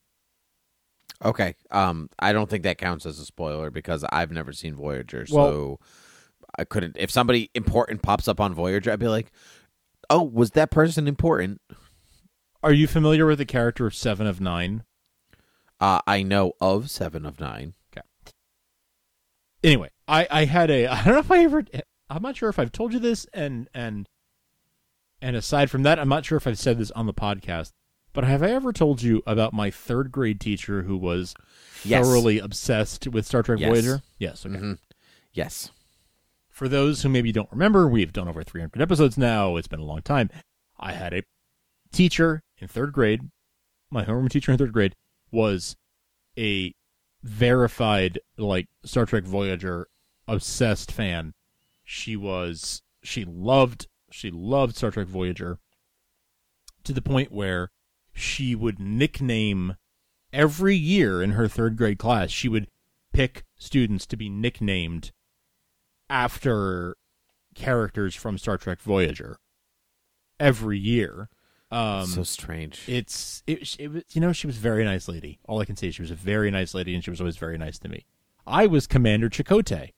Okay. 1.23 1.55
Um, 1.69 2.09
I 2.19 2.33
don't 2.33 2.49
think 2.49 2.63
that 2.63 2.77
counts 2.77 3.05
as 3.05 3.19
a 3.19 3.25
spoiler 3.25 3.69
because 3.69 4.03
I've 4.11 4.31
never 4.31 4.51
seen 4.51 4.75
Voyager, 4.75 5.25
Well- 5.31 5.47
so 5.47 5.79
I 6.61 6.65
couldn't. 6.65 6.95
If 6.99 7.11
somebody 7.11 7.49
important 7.53 8.01
pops 8.01 8.27
up 8.27 8.39
on 8.39 8.53
Voyager, 8.53 8.91
I'd 8.91 8.99
be 8.99 9.07
like, 9.07 9.31
"Oh, 10.09 10.21
was 10.23 10.51
that 10.51 10.71
person 10.71 11.07
important?" 11.07 11.59
Are 12.63 12.71
you 12.73 12.87
familiar 12.87 13.25
with 13.25 13.39
the 13.39 13.45
character 13.45 13.85
of 13.87 13.95
Seven 13.95 14.27
of 14.27 14.39
Nine? 14.39 14.83
Uh, 15.79 15.99
I 16.05 16.21
know 16.23 16.53
of 16.61 16.89
Seven 16.91 17.25
of 17.25 17.39
Nine. 17.39 17.73
Okay. 17.91 18.05
anyway, 19.63 19.89
I 20.07 20.27
I 20.29 20.45
had 20.45 20.69
a 20.71 20.87
I 20.87 21.03
don't 21.03 21.13
know 21.13 21.19
if 21.19 21.31
I 21.31 21.43
ever 21.43 21.63
I'm 22.09 22.21
not 22.21 22.37
sure 22.37 22.49
if 22.49 22.59
I've 22.59 22.71
told 22.71 22.93
you 22.93 22.99
this 22.99 23.25
and 23.33 23.67
and 23.73 24.07
and 25.21 25.35
aside 25.35 25.69
from 25.71 25.83
that, 25.83 25.99
I'm 25.99 26.09
not 26.09 26.25
sure 26.25 26.37
if 26.37 26.47
I've 26.47 26.59
said 26.59 26.77
this 26.77 26.91
on 26.91 27.05
the 27.05 27.13
podcast. 27.13 27.71
But 28.13 28.25
have 28.25 28.43
I 28.43 28.49
ever 28.51 28.73
told 28.73 29.01
you 29.01 29.23
about 29.25 29.53
my 29.53 29.71
third 29.71 30.11
grade 30.11 30.41
teacher 30.41 30.83
who 30.83 30.97
was 30.97 31.33
Yes. 31.85 32.05
thoroughly 32.05 32.39
obsessed 32.39 33.07
with 33.07 33.25
Star 33.25 33.41
Trek 33.41 33.59
Yes. 33.59 33.69
Voyager? 33.69 34.01
Yes. 34.19 34.45
Okay. 34.45 34.55
Mhm. 34.57 34.77
Yes. 35.33 35.71
For 36.61 36.69
those 36.69 37.01
who 37.01 37.09
maybe 37.09 37.31
don't 37.31 37.51
remember, 37.51 37.87
we've 37.87 38.13
done 38.13 38.27
over 38.27 38.43
300 38.43 38.79
episodes 38.79 39.17
now. 39.17 39.55
It's 39.55 39.67
been 39.67 39.79
a 39.79 39.83
long 39.83 40.03
time. 40.03 40.29
I 40.79 40.91
had 40.91 41.11
a 41.11 41.23
teacher 41.91 42.43
in 42.59 42.67
third 42.67 42.93
grade. 42.93 43.31
My 43.89 44.05
homeroom 44.05 44.29
teacher 44.29 44.51
in 44.51 44.59
third 44.59 44.71
grade 44.71 44.95
was 45.31 45.75
a 46.37 46.75
verified 47.23 48.19
like 48.37 48.67
Star 48.85 49.07
Trek 49.07 49.23
Voyager 49.23 49.87
obsessed 50.27 50.91
fan. 50.91 51.33
She 51.83 52.15
was 52.15 52.83
she 53.01 53.25
loved 53.25 53.87
she 54.11 54.29
loved 54.29 54.75
Star 54.75 54.91
Trek 54.91 55.07
Voyager 55.07 55.57
to 56.83 56.93
the 56.93 57.01
point 57.01 57.31
where 57.31 57.71
she 58.13 58.53
would 58.53 58.79
nickname 58.79 59.77
every 60.31 60.75
year 60.75 61.23
in 61.23 61.31
her 61.31 61.47
third 61.47 61.75
grade 61.75 61.97
class 61.97 62.29
she 62.29 62.47
would 62.47 62.67
pick 63.13 63.45
students 63.57 64.05
to 64.05 64.15
be 64.15 64.29
nicknamed 64.29 65.11
after 66.11 66.97
characters 67.55 68.13
from 68.13 68.37
Star 68.37 68.57
Trek 68.57 68.81
Voyager 68.81 69.37
every 70.39 70.77
year. 70.77 71.29
Um, 71.71 72.05
so 72.05 72.23
strange. 72.23 72.83
it's 72.87 73.43
it, 73.47 73.77
it 73.79 73.91
was 73.91 74.03
you 74.11 74.19
know 74.19 74.33
she 74.33 74.45
was 74.45 74.57
a 74.57 74.59
very 74.59 74.83
nice 74.83 75.07
lady. 75.07 75.39
All 75.47 75.61
I 75.61 75.65
can 75.65 75.77
say 75.77 75.87
is 75.87 75.95
she 75.95 76.01
was 76.01 76.11
a 76.11 76.15
very 76.15 76.51
nice 76.51 76.73
lady, 76.73 76.93
and 76.93 77.03
she 77.03 77.09
was 77.09 77.21
always 77.21 77.37
very 77.37 77.57
nice 77.57 77.79
to 77.79 77.89
me. 77.89 78.05
I 78.45 78.67
was 78.67 78.87
Commander 78.87 79.29
Chakotay, 79.29 79.91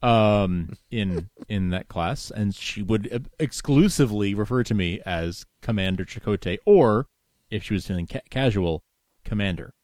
um, 0.00 0.74
in 0.92 1.28
in 1.48 1.70
that 1.70 1.88
class, 1.88 2.30
and 2.30 2.54
she 2.54 2.82
would 2.82 3.28
exclusively 3.40 4.32
refer 4.32 4.62
to 4.62 4.74
me 4.74 5.00
as 5.04 5.44
Commander 5.60 6.04
Chakotay, 6.04 6.58
or 6.64 7.06
if 7.50 7.64
she 7.64 7.74
was 7.74 7.88
feeling 7.88 8.06
ca- 8.06 8.20
casual, 8.30 8.84
Commander. 9.24 9.74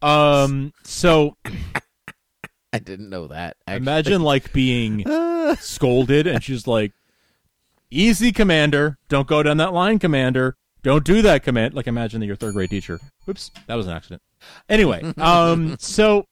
Um, 0.00 0.72
so 0.84 1.36
I 2.72 2.78
didn't 2.78 3.10
know 3.10 3.26
that. 3.28 3.56
actually. 3.66 3.76
imagine 3.82 4.22
like 4.22 4.52
being 4.52 5.04
scolded, 5.58 6.26
and 6.26 6.42
she's 6.42 6.66
like, 6.66 6.92
"Easy, 7.90 8.32
Commander. 8.32 8.98
Don't 9.08 9.26
go 9.26 9.42
down 9.42 9.56
that 9.58 9.72
line, 9.72 9.98
Commander. 9.98 10.56
Don't 10.82 11.04
do 11.04 11.22
that, 11.22 11.42
command." 11.42 11.74
Like 11.74 11.86
imagine 11.86 12.20
that 12.20 12.26
your 12.26 12.36
third 12.36 12.54
grade 12.54 12.70
teacher. 12.70 13.00
Oops, 13.28 13.50
that 13.66 13.74
was 13.74 13.86
an 13.86 13.92
accident. 13.92 14.22
Anyway, 14.68 15.02
um, 15.18 15.76
so 15.78 16.26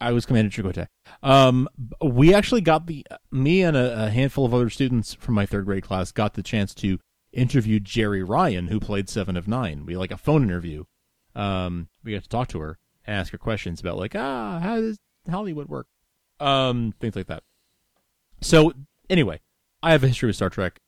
I 0.00 0.12
was 0.12 0.24
Commander 0.24 0.50
Chakotay. 0.50 0.86
Um, 1.22 1.68
we 2.02 2.34
actually 2.34 2.62
got 2.62 2.86
the 2.86 3.06
me 3.30 3.62
and 3.62 3.76
a, 3.76 4.06
a 4.06 4.10
handful 4.10 4.46
of 4.46 4.54
other 4.54 4.70
students 4.70 5.14
from 5.14 5.34
my 5.34 5.44
third 5.46 5.66
grade 5.66 5.84
class 5.84 6.12
got 6.12 6.34
the 6.34 6.42
chance 6.42 6.74
to 6.76 6.98
interview 7.32 7.78
Jeri 7.78 8.26
Ryan, 8.26 8.68
who 8.68 8.80
played 8.80 9.10
Seven 9.10 9.36
of 9.36 9.46
Nine. 9.46 9.84
We 9.84 9.96
like 9.96 10.10
a 10.10 10.16
phone 10.16 10.42
interview. 10.42 10.84
Um, 11.34 11.88
we 12.02 12.12
got 12.12 12.22
to 12.22 12.28
talk 12.28 12.48
to 12.48 12.60
her 12.60 12.78
ask 13.06 13.32
her 13.32 13.38
questions 13.38 13.80
about 13.80 13.96
like 13.96 14.14
ah 14.14 14.58
how 14.60 14.80
does 14.80 14.98
Hollywood 15.28 15.68
work, 15.68 15.86
um, 16.40 16.94
things 17.00 17.16
like 17.16 17.26
that. 17.26 17.42
So 18.40 18.72
anyway, 19.10 19.40
I 19.82 19.92
have 19.92 20.04
a 20.04 20.08
history 20.08 20.28
with 20.28 20.36
Star 20.36 20.50
Trek, 20.50 20.80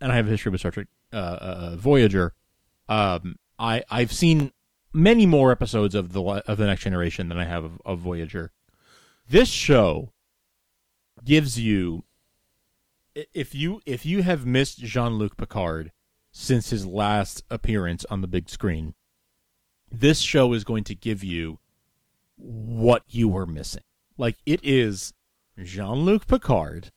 and 0.00 0.12
I 0.12 0.16
have 0.16 0.26
a 0.26 0.30
history 0.30 0.50
with 0.50 0.60
Star 0.60 0.72
Trek 0.72 0.88
uh, 1.12 1.16
uh, 1.16 1.76
Voyager. 1.76 2.34
Um, 2.88 3.36
I 3.58 3.82
I've 3.90 4.12
seen 4.12 4.52
many 4.92 5.26
more 5.26 5.50
episodes 5.50 5.94
of 5.94 6.12
the 6.12 6.22
of 6.22 6.58
the 6.58 6.66
Next 6.66 6.82
Generation 6.82 7.28
than 7.28 7.38
I 7.38 7.44
have 7.44 7.64
of, 7.64 7.82
of 7.84 7.98
Voyager. 8.00 8.52
This 9.28 9.48
show 9.48 10.12
gives 11.24 11.58
you 11.58 12.04
if 13.14 13.54
you 13.54 13.80
if 13.86 14.04
you 14.04 14.22
have 14.22 14.46
missed 14.46 14.78
Jean 14.78 15.14
Luc 15.14 15.36
Picard 15.36 15.92
since 16.32 16.70
his 16.70 16.86
last 16.86 17.44
appearance 17.50 18.04
on 18.10 18.20
the 18.20 18.26
big 18.26 18.50
screen, 18.50 18.94
this 20.00 20.20
show 20.20 20.52
is 20.52 20.64
going 20.64 20.84
to 20.84 20.94
give 20.94 21.22
you 21.24 21.58
what 22.36 23.02
you 23.08 23.28
were 23.28 23.46
missing. 23.46 23.82
Like 24.16 24.36
it 24.46 24.60
is 24.62 25.12
Jean 25.62 26.00
Luc 26.00 26.26
Picard, 26.26 26.90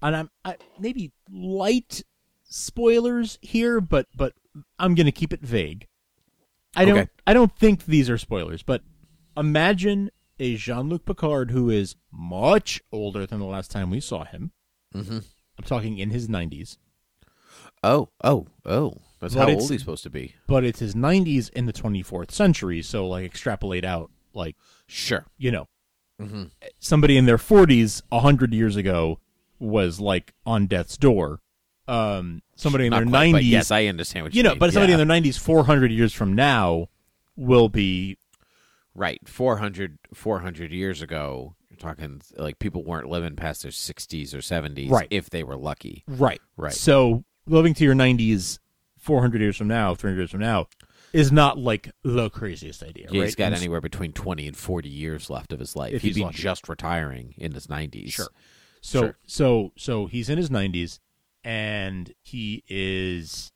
and 0.00 0.16
I'm 0.16 0.30
I, 0.44 0.56
maybe 0.78 1.12
light 1.30 2.02
spoilers 2.44 3.38
here, 3.42 3.80
but 3.80 4.06
but 4.14 4.34
I'm 4.78 4.94
going 4.94 5.06
to 5.06 5.12
keep 5.12 5.32
it 5.32 5.40
vague. 5.40 5.86
I 6.74 6.84
don't 6.84 6.98
Okay. 6.98 7.10
I 7.26 7.34
don't 7.34 7.54
think 7.56 7.84
these 7.84 8.08
are 8.08 8.18
spoilers, 8.18 8.62
but 8.62 8.82
imagine 9.36 10.10
a 10.38 10.56
Jean-Luc 10.56 11.04
Picard 11.04 11.50
who 11.50 11.70
is 11.70 11.96
much 12.10 12.82
older 12.90 13.26
than 13.26 13.38
the 13.38 13.46
last 13.46 13.70
time 13.70 13.90
we 13.90 14.00
saw 14.00 14.24
him. 14.24 14.52
Mm-hmm. 14.94 15.18
I'm 15.58 15.64
talking 15.64 15.98
in 15.98 16.10
his 16.10 16.28
90s, 16.28 16.78
Oh, 17.82 18.08
oh, 18.22 18.46
oh. 18.64 18.98
That's 19.22 19.34
But 19.34 19.48
how 19.48 19.54
old 19.54 19.70
he's 19.70 19.80
supposed 19.80 20.02
to 20.02 20.10
be. 20.10 20.34
but 20.46 20.64
it's 20.64 20.80
his 20.80 20.94
90s 20.94 21.48
in 21.50 21.66
the 21.66 21.72
24th 21.72 22.30
century, 22.32 22.82
so 22.82 23.06
like 23.08 23.24
extrapolate 23.24 23.84
out 23.84 24.10
like, 24.34 24.56
Sure. 24.86 25.24
you 25.38 25.50
know, 25.50 25.68
Mm-hmm. 26.20 26.44
somebody 26.78 27.16
in 27.16 27.26
their 27.26 27.38
40s 27.38 28.02
100 28.10 28.52
years 28.52 28.76
ago 28.76 29.18
was 29.58 29.98
like 30.00 30.34
on 30.44 30.66
death's 30.66 30.96
door. 30.96 31.40
Um 31.88 32.42
somebody 32.56 32.86
in 32.86 32.90
Not 32.90 33.00
their 33.00 33.08
quite, 33.08 33.34
90s 33.34 33.48
yes, 33.48 33.70
I 33.70 33.86
understand 33.86 34.24
what 34.24 34.34
you, 34.34 34.38
you 34.38 34.42
know, 34.42 34.50
mean. 34.50 34.58
but 34.58 34.72
somebody 34.72 34.92
Yeah. 34.92 35.00
in 35.00 35.08
their 35.08 35.16
90s 35.20 35.38
400 35.38 35.90
years 35.90 36.12
from 36.12 36.34
now 36.34 36.88
will 37.36 37.68
be 37.68 38.18
Right. 38.94 39.20
400, 39.26 39.98
400 40.12 40.70
years 40.70 41.00
ago, 41.00 41.54
you're 41.70 41.78
talking 41.78 42.20
like 42.36 42.58
people 42.58 42.84
weren't 42.84 43.08
living 43.08 43.34
past 43.36 43.62
their 43.62 43.72
60s 43.72 44.34
or 44.34 44.42
70s 44.42 44.90
Right. 44.90 45.08
if 45.10 45.30
they 45.30 45.42
were 45.42 45.56
lucky. 45.56 46.04
Right. 46.06 46.40
Right. 46.56 46.74
So 46.74 47.24
living 47.46 47.72
to 47.74 47.84
your 47.84 47.94
90s 47.94 48.58
400 49.02 49.40
years 49.40 49.56
from 49.56 49.68
now, 49.68 49.94
300 49.94 50.20
years 50.20 50.30
from 50.30 50.40
now 50.40 50.68
is 51.12 51.30
not 51.32 51.58
like 51.58 51.90
the 52.02 52.30
craziest 52.30 52.82
idea, 52.82 53.08
Yeah, 53.10 53.20
right? 53.20 53.26
he's 53.26 53.34
got 53.34 53.46
And 53.46 53.56
anywhere 53.56 53.80
between 53.80 54.12
20 54.12 54.46
and 54.46 54.56
40 54.56 54.88
years 54.88 55.28
left 55.28 55.52
of 55.52 55.58
his 55.60 55.74
life. 55.76 55.92
If 55.92 56.02
He'd 56.02 56.08
he's 56.08 56.14
be 56.16 56.22
lucky. 56.22 56.38
just 56.38 56.68
retiring 56.68 57.34
in 57.36 57.52
his 57.52 57.66
90s. 57.66 58.12
Sure. 58.12 58.28
So 58.80 59.00
Sure. 59.00 59.18
so 59.26 59.72
so 59.76 60.06
he's 60.06 60.28
in 60.30 60.38
his 60.38 60.48
90s 60.50 60.98
and 61.44 62.14
he 62.22 62.62
is 62.68 63.52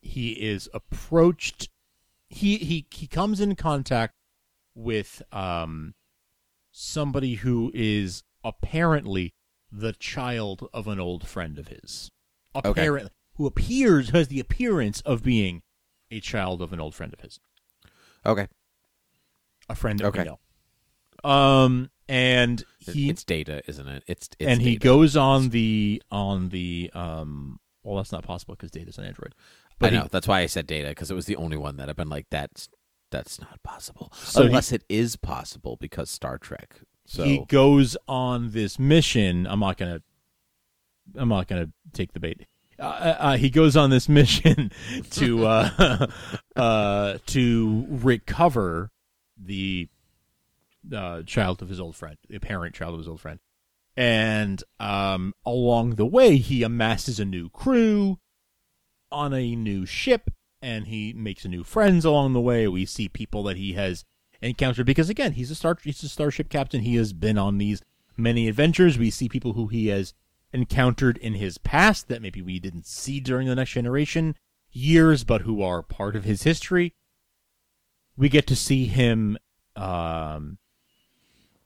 he 0.00 0.30
is 0.32 0.68
approached 0.72 1.68
he 2.28 2.56
he 2.58 2.86
he 2.92 3.06
comes 3.06 3.40
in 3.40 3.54
contact 3.56 4.14
with 4.74 5.20
um 5.32 5.94
somebody 6.70 7.34
who 7.34 7.70
is 7.74 8.22
apparently 8.44 9.34
the 9.70 9.92
child 9.92 10.68
of 10.72 10.86
an 10.88 10.98
old 11.00 11.26
friend 11.26 11.58
of 11.58 11.68
his. 11.68 12.10
Okay. 12.54 12.68
Who 13.40 13.46
appears 13.46 14.10
has 14.10 14.28
the 14.28 14.38
appearance 14.38 15.00
of 15.00 15.22
being 15.22 15.62
a 16.10 16.20
child 16.20 16.60
of 16.60 16.74
an 16.74 16.78
old 16.80 16.94
friend 16.94 17.10
of 17.14 17.20
his. 17.20 17.40
Okay. 18.26 18.46
A 19.66 19.74
friend 19.74 19.98
that 19.98 20.12
we 20.12 20.20
Okay. 20.20 20.28
know. 20.28 20.38
Um 21.30 21.88
and 22.06 22.62
he 22.80 23.08
it's 23.08 23.24
data, 23.24 23.62
isn't 23.66 23.88
it? 23.88 24.04
It's, 24.06 24.28
it's 24.38 24.46
and 24.46 24.60
he 24.60 24.72
Data. 24.72 24.84
goes 24.84 25.16
on 25.16 25.48
the 25.48 26.02
on 26.10 26.50
the 26.50 26.90
um 26.92 27.60
well 27.82 27.96
that's 27.96 28.12
not 28.12 28.24
possible 28.24 28.54
because 28.56 28.70
data's 28.70 28.98
an 28.98 29.04
android 29.06 29.34
I 29.80 29.88
he- 29.88 29.96
know. 29.96 30.06
That's 30.10 30.28
why 30.28 30.40
I 30.40 30.46
said 30.46 30.66
data 30.66 30.90
because 30.90 31.10
it 31.10 31.14
was 31.14 31.24
the 31.24 31.36
only 31.36 31.56
one 31.56 31.76
that 31.78 31.88
I've 31.88 31.96
been 31.96 32.10
like, 32.10 32.26
that's 32.30 32.68
that's 33.10 33.40
not 33.40 33.62
possible. 33.62 34.12
So 34.16 34.42
he- 34.42 34.48
Unless 34.48 34.70
it 34.72 34.84
is 34.90 35.16
possible 35.16 35.78
because 35.80 36.10
Star 36.10 36.36
Trek. 36.36 36.80
So 37.06 37.24
he 37.24 37.42
goes 37.46 37.96
on 38.06 38.50
this 38.50 38.78
mission 38.78 39.46
i'm 39.46 39.60
not 39.60 39.78
gonna 39.78 40.02
i'm 41.16 41.30
not 41.30 41.48
gonna 41.48 41.70
take 41.94 42.12
the 42.12 42.20
bait 42.20 42.46
uh, 42.80 43.16
uh, 43.18 43.36
he 43.36 43.50
goes 43.50 43.76
on 43.76 43.90
this 43.90 44.08
mission 44.20 44.72
to 45.10 45.46
uh, 45.46 46.06
uh, 46.56 47.18
to 47.26 47.86
recover 47.88 48.90
the 49.36 49.88
uh, 50.94 51.22
child 51.22 51.62
of 51.62 51.68
his 51.68 51.80
old 51.80 51.96
friend, 51.96 52.16
the 52.28 52.36
apparent 52.36 52.74
child 52.74 52.94
of 52.94 52.98
his 52.98 53.08
old 53.08 53.20
friend, 53.20 53.38
and 53.96 54.62
um, 54.78 55.34
along 55.44 55.96
the 55.96 56.06
way 56.06 56.36
he 56.36 56.62
amasses 56.62 57.20
a 57.20 57.24
new 57.24 57.48
crew 57.50 58.18
on 59.12 59.34
a 59.34 59.54
new 59.54 59.84
ship, 59.84 60.30
and 60.62 60.86
he 60.86 61.12
makes 61.12 61.44
new 61.44 61.64
friends 61.64 62.04
along 62.04 62.32
the 62.32 62.40
way. 62.40 62.66
We 62.66 62.86
see 62.86 63.08
people 63.08 63.42
that 63.44 63.56
he 63.56 63.74
has 63.74 64.04
encountered 64.42 64.86
because 64.86 65.10
again 65.10 65.32
he's 65.32 65.50
a 65.50 65.54
star 65.54 65.76
he's 65.82 66.02
a 66.02 66.08
starship 66.08 66.48
captain. 66.48 66.80
He 66.80 66.96
has 66.96 67.12
been 67.12 67.36
on 67.36 67.58
these 67.58 67.82
many 68.16 68.48
adventures. 68.48 68.98
We 68.98 69.10
see 69.10 69.28
people 69.28 69.52
who 69.52 69.66
he 69.66 69.88
has 69.88 70.14
encountered 70.52 71.16
in 71.18 71.34
his 71.34 71.58
past 71.58 72.08
that 72.08 72.22
maybe 72.22 72.42
we 72.42 72.58
didn't 72.58 72.86
see 72.86 73.20
during 73.20 73.46
the 73.46 73.54
next 73.54 73.70
generation 73.70 74.34
years, 74.72 75.24
but 75.24 75.42
who 75.42 75.62
are 75.62 75.82
part 75.82 76.16
of 76.16 76.24
his 76.24 76.42
history. 76.42 76.94
We 78.16 78.28
get 78.28 78.46
to 78.48 78.56
see 78.56 78.86
him 78.86 79.38
um, 79.76 80.58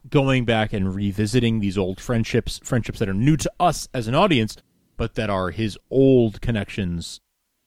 going 0.08 0.44
back 0.44 0.72
and 0.72 0.94
revisiting 0.94 1.60
these 1.60 1.78
old 1.78 2.00
friendships, 2.00 2.60
friendships 2.62 2.98
that 2.98 3.08
are 3.08 3.14
new 3.14 3.36
to 3.36 3.50
us 3.58 3.88
as 3.94 4.06
an 4.06 4.14
audience, 4.14 4.56
but 4.96 5.14
that 5.14 5.30
are 5.30 5.50
his 5.50 5.78
old 5.90 6.40
connections 6.40 7.20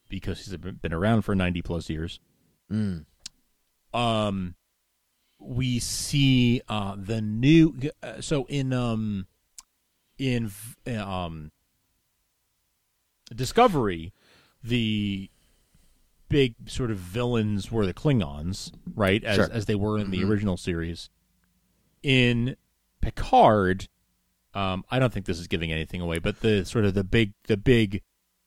because 0.09 0.45
he's 0.45 0.55
been 0.55 0.93
around 0.93 1.23
for 1.23 1.35
90 1.35 1.61
plus 1.61 1.89
years. 1.89 2.19
Mm. 2.71 3.05
Um, 3.93 4.55
we 5.39 5.79
see 5.79 6.61
uh, 6.69 6.95
the 6.97 7.21
new. 7.21 7.75
Uh, 8.01 8.21
so 8.21 8.45
in 8.45 8.73
um 8.73 9.27
in 10.17 10.51
um 10.87 11.51
Discovery, 13.35 14.13
the 14.63 15.29
big 16.29 16.55
sort 16.69 16.91
of 16.91 16.97
villains 16.97 17.71
were 17.71 17.85
the 17.85 17.93
Klingons, 17.93 18.71
right? 18.95 19.23
As 19.23 19.35
Sure. 19.35 19.49
as 19.51 19.65
they 19.65 19.75
were 19.75 19.97
in 19.97 20.11
the 20.11 20.21
Mhm. 20.21 20.29
original 20.29 20.57
series. 20.57 21.09
In 22.03 22.55
Picard, 23.01 23.89
um, 24.53 24.85
I 24.89 24.99
don't 24.99 25.11
think 25.11 25.25
this 25.25 25.39
is 25.39 25.47
giving 25.47 25.71
anything 25.73 25.99
away, 26.01 26.19
but 26.19 26.39
the 26.39 26.65
sort 26.65 26.85
of 26.85 26.93
the 26.93 27.03
big 27.03 27.33
the 27.47 27.57
big 27.57 28.01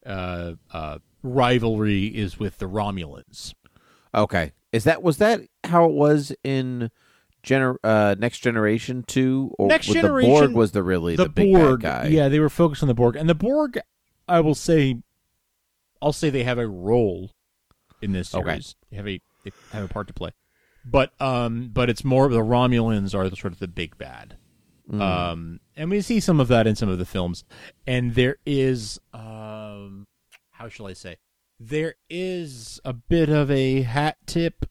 uh, 0.07 0.55
uh, 0.71 0.99
rivalry 1.23 2.07
is 2.07 2.39
with 2.39 2.57
the 2.57 2.67
Romulans. 2.67 3.53
Okay, 4.15 4.53
is 4.73 4.85
that 4.85 5.03
was 5.03 5.19
that 5.19 5.43
how 5.65 5.85
it 5.85 5.93
was 5.93 6.33
in 6.43 6.91
gener- 7.43 7.77
uh, 7.85 8.15
Next 8.19 8.39
Generation 8.41 9.05
two, 9.07 9.55
or 9.59 9.69
Next 9.69 9.87
Generation, 9.87 10.31
the 10.31 10.41
Borg 10.41 10.53
was 10.53 10.73
the 10.73 10.83
really 10.83 11.17
the, 11.17 11.29
big 11.29 11.53
bad 11.53 11.61
Borg, 11.61 11.81
guy? 11.81 12.07
Yeah, 12.09 12.29
they 12.29 12.41
were 12.41 12.49
focused 12.49 12.83
on 12.83 12.89
the 12.89 12.95
Borg, 12.95 13.17
and 13.17 13.29
the 13.29 13.35
Borg. 13.35 13.79
I 14.29 14.41
will 14.41 14.55
say, 14.55 14.97
I'll 16.01 16.13
say 16.13 16.31
they 16.31 16.45
have 16.45 16.59
a 16.59 16.67
role 16.69 17.33
in 18.01 18.13
this 18.13 18.35
Okay. 18.35 18.45
series. 18.45 18.77
They 18.91 18.97
have 18.97 19.09
a 19.09 19.21
they 19.45 19.53
have 19.73 19.85
a 19.85 19.89
part 19.89 20.07
to 20.09 20.13
play, 20.15 20.31
but 20.85 21.13
um, 21.21 21.71
but 21.73 21.91
it's 21.91 22.05
more 22.05 22.29
the 22.29 22.39
Romulans 22.39 23.15
are 23.15 23.29
the 23.29 23.37
sort 23.37 23.53
of 23.53 23.59
the 23.59 23.69
big 23.69 23.99
bad. 23.99 24.37
Mm. 24.91 25.01
Um, 25.01 25.61
and 25.77 25.91
we 25.91 26.01
see 26.01 26.19
some 26.21 26.41
of 26.41 26.49
that 26.49 26.67
in 26.67 26.75
some 26.77 26.89
of 26.89 26.99
the 26.99 27.07
films, 27.07 27.45
and 27.87 28.15
there 28.15 28.37
is 28.45 28.99
um, 29.15 30.07
how 30.51 30.69
shall 30.69 30.87
I 30.87 30.93
say, 30.93 31.17
there 31.59 31.95
is 32.09 32.81
a 32.85 32.93
bit 32.93 33.29
of 33.29 33.51
a 33.51 33.83
hat 33.83 34.17
tip, 34.27 34.67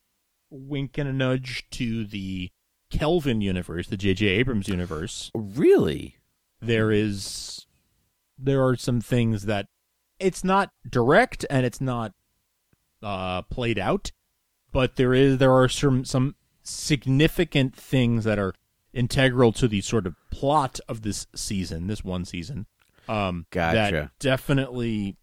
wink 0.50 0.98
and 0.98 1.10
a 1.10 1.14
nudge 1.14 1.66
to 1.72 2.06
the 2.06 2.52
Kelvin 2.90 3.42
universe, 3.42 3.88
the 3.88 3.98
J.J. 3.98 4.26
Abrams 4.28 4.68
universe 4.68 5.32
really. 5.36 6.18
there 6.62 6.92
is 6.92 7.66
there 8.38 8.64
are 8.66 8.76
some 8.76 9.02
things 9.02 9.46
that 9.46 9.68
it's 10.20 10.44
not 10.44 10.72
direct 10.90 11.46
and 11.50 11.66
it's 11.66 11.82
not 11.82 12.14
uh 13.04 13.42
played 13.44 13.78
out 13.80 14.12
but 14.72 14.96
there 14.96 15.14
is 15.14 15.38
there 15.38 15.54
are 15.54 15.68
some 15.70 16.04
some 16.06 16.36
significant 16.64 17.76
things 17.76 18.24
that 18.26 18.38
are 18.40 18.54
integral 18.94 19.52
to 19.54 19.68
the 19.68 19.82
sort 19.82 20.06
of 20.08 20.16
plot 20.32 20.80
of 20.88 21.02
this 21.04 21.28
season 21.36 21.88
this 21.88 22.04
one 22.04 22.26
season 22.26 22.66
um 23.08 23.46
Gotcha. 23.52 23.76
that 23.92 24.12
definitely 24.20 25.16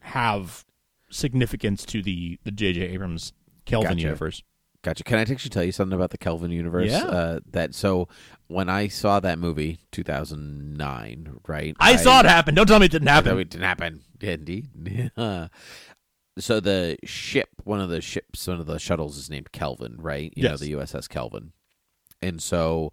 have 0.00 0.64
significance 1.10 1.84
to 1.86 2.02
the 2.02 2.38
the 2.44 2.52
JJ 2.52 2.92
Abrams 2.92 3.32
Kelvin 3.64 3.90
Gotcha. 3.90 4.00
universe 4.02 4.42
Gotcha. 4.82 5.04
Can 5.04 5.18
I 5.18 5.22
actually 5.22 5.50
tell 5.50 5.64
you 5.64 5.72
something 5.72 5.94
about 5.94 6.10
the 6.10 6.18
Kelvin 6.18 6.50
universe? 6.50 6.90
Yeah. 6.90 7.04
Uh, 7.04 7.40
that 7.50 7.74
so 7.74 8.08
when 8.48 8.68
I 8.70 8.88
saw 8.88 9.20
that 9.20 9.38
movie, 9.38 9.80
two 9.92 10.02
thousand 10.02 10.76
nine, 10.78 11.38
right? 11.46 11.76
I, 11.78 11.96
saw 11.96 12.20
it 12.20 12.26
happen 12.26 12.54
don't 12.54 12.66
tell 12.66 12.78
me 12.78 12.86
it 12.86 12.92
didn't 12.92 13.08
happen 13.08 13.38
it 13.38 13.50
didn't 13.50 13.64
happen. 13.64 14.00
Indeed. 14.20 14.68
so 16.38 16.60
the 16.60 16.96
ship, 17.04 17.48
one 17.64 17.80
of 17.80 17.90
the 17.90 18.00
ships, 18.00 18.46
one 18.46 18.60
of 18.60 18.66
the 18.66 18.78
shuttles 18.78 19.18
is 19.18 19.28
named 19.28 19.52
Kelvin, 19.52 19.96
right? 19.98 20.32
You 20.34 20.44
know, 20.44 20.50
Yes. 20.50 20.60
the 20.60 20.72
USS 20.72 21.08
Kelvin. 21.08 21.52
And 22.22 22.42
so 22.42 22.92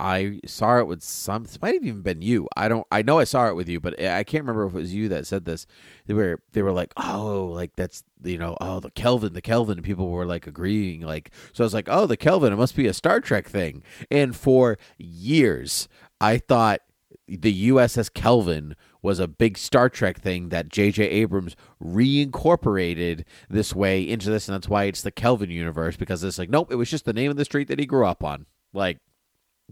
I 0.00 0.40
saw 0.44 0.78
it 0.78 0.86
with 0.86 1.02
some. 1.02 1.44
It 1.44 1.58
might 1.62 1.74
have 1.74 1.84
even 1.84 2.02
been 2.02 2.20
you. 2.20 2.48
I 2.56 2.68
don't. 2.68 2.86
I 2.90 3.02
know 3.02 3.18
I 3.18 3.24
saw 3.24 3.48
it 3.48 3.54
with 3.54 3.68
you, 3.68 3.80
but 3.80 4.00
I 4.00 4.24
can't 4.24 4.42
remember 4.42 4.66
if 4.66 4.74
it 4.74 4.78
was 4.78 4.94
you 4.94 5.08
that 5.10 5.26
said 5.26 5.44
this. 5.44 5.66
They 6.06 6.14
were. 6.14 6.40
They 6.52 6.62
were 6.62 6.72
like, 6.72 6.92
"Oh, 6.96 7.46
like 7.46 7.76
that's 7.76 8.02
you 8.22 8.38
know, 8.38 8.56
oh 8.60 8.80
the 8.80 8.90
Kelvin, 8.90 9.34
the 9.34 9.42
Kelvin." 9.42 9.82
People 9.82 10.10
were 10.10 10.26
like 10.26 10.46
agreeing, 10.46 11.02
like. 11.02 11.30
So 11.52 11.62
I 11.62 11.66
was 11.66 11.74
like, 11.74 11.88
"Oh, 11.88 12.06
the 12.06 12.16
Kelvin. 12.16 12.52
It 12.52 12.56
must 12.56 12.76
be 12.76 12.86
a 12.86 12.94
Star 12.94 13.20
Trek 13.20 13.48
thing." 13.48 13.82
And 14.10 14.34
for 14.34 14.78
years, 14.98 15.88
I 16.20 16.38
thought 16.38 16.80
the 17.28 17.68
USS 17.70 18.12
Kelvin 18.12 18.74
was 19.00 19.18
a 19.18 19.28
big 19.28 19.56
Star 19.58 19.88
Trek 19.88 20.18
thing 20.18 20.48
that 20.48 20.68
J.J. 20.68 21.04
Abrams 21.04 21.56
reincorporated 21.82 23.24
this 23.48 23.74
way 23.74 24.02
into 24.02 24.30
this, 24.30 24.48
and 24.48 24.54
that's 24.54 24.68
why 24.68 24.84
it's 24.84 25.02
the 25.02 25.10
Kelvin 25.10 25.50
universe 25.50 25.96
because 25.96 26.24
it's 26.24 26.38
like, 26.38 26.50
nope, 26.50 26.72
it 26.72 26.76
was 26.76 26.90
just 26.90 27.04
the 27.04 27.12
name 27.12 27.30
of 27.30 27.36
the 27.36 27.44
street 27.44 27.68
that 27.68 27.78
he 27.78 27.86
grew 27.86 28.06
up 28.06 28.24
on. 28.24 28.46
Like, 28.72 28.98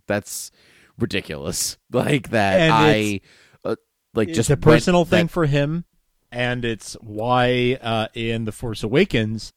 that's 0.07 0.50
ridiculous. 0.98 1.76
Like 1.92 2.31
that, 2.31 2.61
And 2.61 2.72
I 2.72 2.88
it's- 2.94 3.20
uh, 3.64 3.76
like 4.14 4.28
it's 4.28 4.37
just 4.37 4.50
a 4.50 4.57
personal 4.57 5.05
thing 5.05 5.26
that- 5.26 5.33
for 5.33 5.46
him, 5.46 5.85
and 6.31 6.64
it's 6.64 6.94
why 7.00 7.78
uh, 7.83 8.09
in 8.14 8.44
the 8.46 8.52
Force 8.52 8.83
Awakens, 8.83 9.52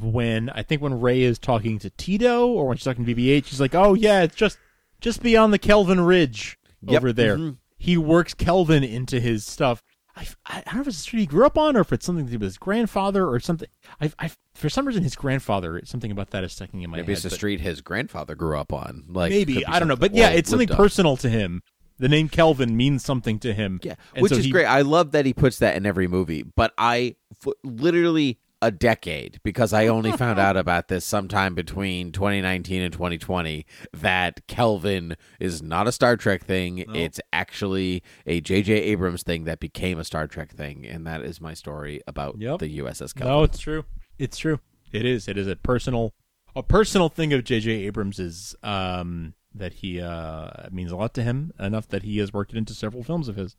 when 0.00 0.50
I 0.50 0.62
think 0.62 0.82
when 0.82 1.00
Rey 1.00 1.22
is 1.22 1.38
talking 1.38 1.78
to 1.80 1.90
Teedo 1.90 2.46
or 2.48 2.66
when 2.66 2.76
she's 2.76 2.84
talking 2.84 3.04
to 3.04 3.14
BB-8, 3.14 3.44
she's 3.46 3.60
like, 3.60 3.74
"Oh 3.74 3.94
yeah, 3.94 4.22
it's 4.22 4.34
just 4.34 4.58
just 5.00 5.22
beyond 5.22 5.52
the 5.52 5.58
Kelvin 5.58 6.00
Ridge 6.00 6.58
Yep. 6.82 6.96
over 7.00 7.12
there." 7.12 7.36
Mhm. 7.38 7.58
He 7.76 7.96
works 7.96 8.34
Kelvin 8.34 8.82
into 8.82 9.20
his 9.20 9.44
stuff. 9.46 9.82
I, 10.16 10.26
I, 10.46 10.62
don't 10.66 10.76
know 10.76 10.80
if 10.82 10.88
it's 10.88 10.98
a 10.98 11.00
street 11.00 11.20
he 11.20 11.26
grew 11.26 11.44
up 11.44 11.58
on 11.58 11.76
or 11.76 11.80
if 11.80 11.92
it's 11.92 12.06
something 12.06 12.26
to 12.26 12.30
do 12.30 12.38
with 12.38 12.46
his 12.46 12.58
grandfather 12.58 13.28
or 13.28 13.40
something. 13.40 13.68
I, 14.00 14.12
I, 14.18 14.30
for 14.54 14.68
some 14.68 14.86
reason, 14.86 15.02
his 15.02 15.16
grandfather, 15.16 15.80
something 15.84 16.10
about 16.10 16.30
that 16.30 16.44
is 16.44 16.52
sticking 16.52 16.82
in 16.82 16.90
my 16.90 16.98
Maybe 16.98 17.06
head. 17.06 17.12
it's 17.14 17.22
the 17.22 17.30
street 17.30 17.60
his 17.60 17.80
grandfather 17.80 18.34
grew 18.34 18.56
up 18.56 18.72
on. 18.72 19.04
Like 19.08 19.30
maybe 19.30 19.66
I 19.66 19.78
don't 19.78 19.88
know, 19.88 19.96
but 19.96 20.14
yeah, 20.14 20.30
it's 20.30 20.50
something 20.50 20.68
lived 20.68 20.78
on. 20.78 20.84
personal 20.84 21.16
to 21.18 21.28
him. 21.28 21.62
The 21.98 22.08
name 22.08 22.28
Kelvin 22.28 22.76
means 22.76 23.04
something 23.04 23.38
to 23.40 23.54
him. 23.54 23.80
Yeah, 23.82 23.94
which 24.18 24.32
so 24.32 24.38
is 24.38 24.44
he- 24.46 24.50
great. 24.50 24.66
I 24.66 24.82
love 24.82 25.12
that 25.12 25.26
he 25.26 25.32
puts 25.32 25.58
that 25.58 25.76
in 25.76 25.86
every 25.86 26.08
movie. 26.08 26.42
But 26.42 26.72
I 26.76 27.16
f- 27.44 27.52
literally 27.62 28.38
a 28.64 28.70
decade 28.70 29.38
because 29.42 29.72
I 29.74 29.86
only 29.88 30.12
found 30.12 30.38
out 30.38 30.56
about 30.64 30.88
this 30.88 31.04
sometime 31.04 31.54
between 31.54 32.12
2019 32.12 32.80
and 32.80 32.92
2020 32.92 33.66
that 33.92 34.46
Kelvin 34.46 35.16
is 35.38 35.62
not 35.62 35.86
a 35.86 35.92
Star 35.92 36.16
Trek 36.16 36.44
thing. 36.44 36.78
It's 36.94 37.20
actually 37.32 38.02
a 38.26 38.40
J.J. 38.40 38.72
Abrams 38.72 39.22
thing 39.22 39.44
that 39.44 39.60
became 39.60 39.98
a 39.98 40.04
Star 40.04 40.26
Trek 40.26 40.52
thing, 40.52 40.86
and 40.86 41.06
that 41.06 41.20
is 41.22 41.40
my 41.40 41.52
story 41.52 42.00
about 42.06 42.38
Yep. 42.38 42.60
the 42.60 42.78
USS 42.78 43.14
Kelvin. 43.14 43.32
No, 43.34 43.42
it's 43.42 43.58
true. 43.58 43.84
It's 44.18 44.38
true. 44.38 44.60
It 44.92 45.04
is. 45.04 45.28
It 45.28 45.36
is 45.36 45.46
a 45.46 45.56
personal, 45.56 46.14
a 46.56 46.62
personal 46.62 47.08
thing 47.10 47.32
of 47.34 47.44
J.J. 47.44 47.70
Abrams' 47.70 48.54
um, 48.62 49.34
that 49.54 49.74
he 49.74 50.00
uh, 50.00 50.68
means 50.72 50.90
a 50.90 50.96
lot 50.96 51.12
to 51.14 51.22
him 51.22 51.52
enough 51.60 51.86
that 51.88 52.02
he 52.02 52.18
has 52.18 52.32
worked 52.32 52.52
it 52.52 52.56
into 52.56 52.72
several 52.72 53.02
films 53.04 53.28
of 53.28 53.36
his. 53.36 53.56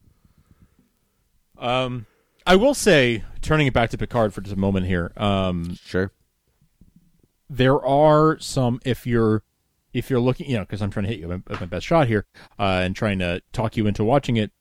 Um, 1.57 2.05
I 2.45 2.55
will 2.55 2.73
say, 2.73 3.23
turning 3.41 3.67
it 3.67 3.73
back 3.73 3.89
to 3.89 3.97
Picard 3.97 4.33
for 4.33 4.41
just 4.41 4.55
a 4.55 4.59
moment 4.59 4.85
here. 4.85 5.11
Um, 5.17 5.75
sure. 5.83 6.11
there 7.49 7.83
are 7.83 8.39
some 8.39 8.79
if 8.85 9.05
you're 9.07 9.43
if 9.93 10.09
you're 10.09 10.19
looking, 10.19 10.49
you 10.49 10.57
know, 10.57 10.63
because 10.63 10.81
I'm 10.81 10.89
trying 10.91 11.05
to 11.05 11.11
hit 11.11 11.19
you 11.19 11.27
with 11.27 11.59
my 11.59 11.65
best 11.65 11.85
shot 11.85 12.07
here, 12.07 12.25
uh, 12.59 12.81
and 12.83 12.95
trying 12.95 13.19
to 13.19 13.41
talk 13.53 13.77
you 13.77 13.87
into 13.87 14.03
watching 14.03 14.35
it. 14.35 14.51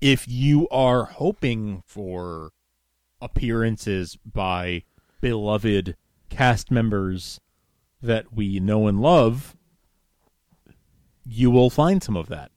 If 0.00 0.26
you 0.26 0.68
are 0.70 1.04
hoping 1.04 1.82
for 1.86 2.50
appearances 3.20 4.16
by 4.16 4.82
beloved 5.20 5.96
cast 6.28 6.70
members 6.70 7.40
that 8.02 8.32
we 8.32 8.58
know 8.58 8.86
and 8.88 9.00
love, 9.00 9.54
you 11.24 11.50
will 11.50 11.70
find 11.70 12.02
some 12.02 12.16
of 12.16 12.28
that. 12.28 12.50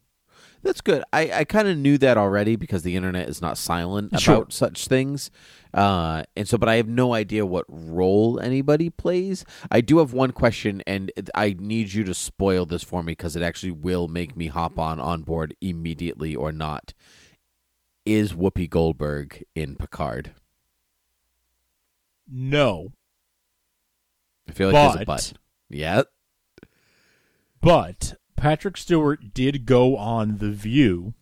That's 0.64 0.80
good. 0.82 1.04
I, 1.12 1.30
I 1.34 1.44
kind 1.44 1.68
of 1.68 1.78
knew 1.78 1.98
that 1.98 2.18
already 2.18 2.56
because 2.56 2.84
the 2.84 2.96
internet 2.96 3.28
is 3.28 3.42
not 3.42 3.58
silent 3.58 4.18
Sure. 4.20 4.36
about 4.36 4.54
such 4.54 4.88
things. 4.88 5.30
Uh, 5.74 6.24
and 6.38 6.48
so, 6.48 6.58
but 6.58 6.70
I 6.70 6.76
have 6.78 6.88
no 6.88 7.14
idea 7.14 7.46
what 7.46 7.66
role 7.68 8.40
anybody 8.40 8.90
plays. 8.90 9.44
I 9.70 9.82
do 9.82 9.98
have 9.98 10.14
one 10.14 10.32
question, 10.32 10.82
and 10.88 11.12
I 11.36 11.56
need 11.60 11.92
you 11.94 12.06
to 12.06 12.14
spoil 12.14 12.66
this 12.66 12.82
for 12.84 13.04
me 13.04 13.12
because 13.12 13.36
it 13.36 13.42
actually 13.44 13.72
will 13.72 14.08
make 14.08 14.38
me 14.38 14.48
hop 14.48 14.80
on 14.80 15.02
on 15.02 15.24
board 15.24 15.54
immediately 15.60 16.34
or 16.34 16.54
not. 16.54 16.94
Is 18.06 18.32
Whoopi 18.34 18.70
Goldberg 18.70 19.44
in 19.56 19.76
Picard? 19.76 20.32
No, 22.32 22.94
I 24.48 24.52
feel 24.54 24.72
like 24.72 24.94
there's 24.94 24.96
a 25.04 25.06
But- 25.06 25.08
but. 25.08 25.34
Yeah. 25.70 26.04
But 27.62 28.16
Patrick 28.36 28.78
Stewart 28.78 29.34
did 29.34 29.66
go 29.66 29.96
on 29.98 30.38
The 30.38 30.52
View 30.52 31.14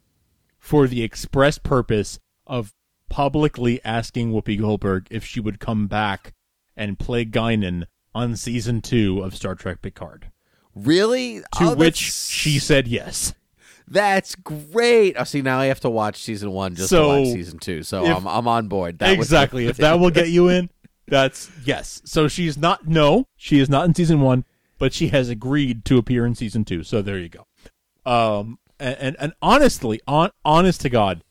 for 0.58 0.88
the 0.88 1.04
express 1.04 1.58
purpose 1.58 2.20
of 2.48 2.74
publicly 3.10 3.80
asking 3.84 4.32
Whoopi 4.32 4.60
Goldberg 4.60 5.08
if 5.12 5.26
she 5.26 5.40
would 5.40 5.60
come 5.60 5.88
back 5.88 6.34
and 6.78 6.98
play 7.00 7.26
Guinan 7.26 7.86
on 8.16 8.36
season 8.36 8.82
two 8.82 9.22
of 9.22 9.36
Star 9.36 9.56
Trek 9.56 9.82
Picard. 9.82 10.32
Really? 10.76 11.40
To 11.40 11.46
Oh, 11.62 11.76
which 11.76 11.98
she 11.98 12.60
said 12.60 12.88
yes. 12.88 13.34
That's 13.88 14.36
great. 14.36 15.16
Oh, 15.18 15.26
see, 15.26 15.42
now 15.42 15.60
I 15.60 15.66
have 15.66 15.82
to 15.82 15.90
watch 15.90 16.24
season 16.24 16.52
one 16.52 16.76
just 16.76 16.90
to 16.90 17.06
watch 17.06 17.26
season 17.28 17.60
two. 17.60 17.84
So 17.84 18.06
if- 18.06 18.16
I'm 18.18 18.28
I'm 18.28 18.48
on 18.48 18.68
board. 18.70 19.00
That 19.00 19.12
exactly. 19.14 19.66
if 19.68 19.78
that 19.78 20.00
will 20.00 20.12
get 20.12 20.30
you 20.30 20.48
in, 20.48 20.70
that's 21.08 21.52
yes. 21.66 22.02
So 22.06 22.30
she's 22.30 22.58
not. 22.58 22.88
No, 22.88 23.28
she 23.36 23.60
is 23.60 23.70
not 23.70 23.86
in 23.86 23.94
season 23.94 24.22
one, 24.22 24.46
but 24.82 24.94
she 24.94 25.10
has 25.10 25.30
agreed 25.30 25.86
to 25.86 26.00
appear 26.00 26.26
in 26.26 26.34
season 26.34 26.66
two. 26.66 26.82
So 26.82 27.04
there 27.04 27.20
you 27.20 27.30
go. 27.30 27.46
Um, 28.04 28.58
and 28.80 28.98
and, 29.00 29.16
and 29.20 29.34
honestly, 29.40 30.02
on 30.08 30.32
honest 30.44 30.82
to 30.82 30.90
God, 30.90 31.24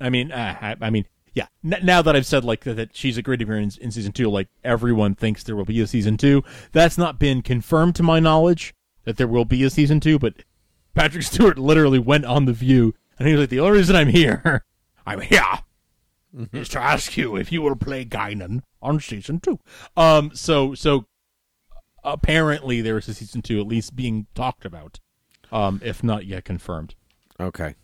I 0.00 0.08
mean, 0.08 0.32
uh, 0.32 0.56
I, 0.58 0.76
I 0.80 0.88
mean, 0.88 1.04
yeah. 1.34 1.48
N- 1.62 1.84
now 1.84 2.00
that 2.00 2.16
I've 2.16 2.24
said 2.24 2.44
like 2.44 2.64
that, 2.64 2.76
that 2.76 2.96
she's 2.96 3.18
a 3.18 3.22
great 3.22 3.42
appearance 3.42 3.76
in 3.76 3.90
season 3.90 4.12
two, 4.12 4.30
like 4.30 4.48
everyone 4.64 5.16
thinks 5.16 5.42
there 5.42 5.54
will 5.54 5.66
be 5.66 5.82
a 5.82 5.86
season 5.86 6.16
two. 6.16 6.42
That's 6.72 6.96
not 6.96 7.18
been 7.18 7.42
confirmed 7.42 7.94
to 7.96 8.02
my 8.02 8.20
knowledge 8.20 8.74
that 9.04 9.18
there 9.18 9.28
will 9.28 9.44
be 9.44 9.62
a 9.62 9.68
season 9.68 10.00
two, 10.00 10.18
but 10.18 10.32
Patrick 10.94 11.24
Stewart 11.24 11.58
literally 11.58 11.98
went 11.98 12.24
on 12.24 12.46
the 12.46 12.54
View 12.54 12.94
and 13.18 13.28
he 13.28 13.34
was 13.34 13.42
like, 13.42 13.50
"The 13.50 13.60
only 13.60 13.76
reason 13.76 13.96
I'm 13.96 14.08
here, 14.08 14.64
I'm 15.06 15.20
here, 15.20 15.58
is 16.54 16.70
to 16.70 16.80
ask 16.80 17.18
you 17.18 17.36
if 17.36 17.52
you 17.52 17.60
will 17.60 17.76
play 17.76 18.06
Guinan 18.06 18.62
on 18.80 18.98
season 18.98 19.40
two. 19.40 19.58
Um, 19.94 20.30
so 20.32 20.74
so 20.74 21.04
apparently 22.12 22.80
there 22.80 22.98
is 22.98 23.08
a 23.08 23.14
season 23.14 23.42
two 23.42 23.60
at 23.60 23.66
least 23.66 23.94
being 23.96 24.26
talked 24.34 24.64
about, 24.64 25.00
um, 25.52 25.80
if 25.84 26.02
not 26.02 26.26
yet 26.26 26.44
confirmed. 26.44 26.94
Okay. 27.40 27.74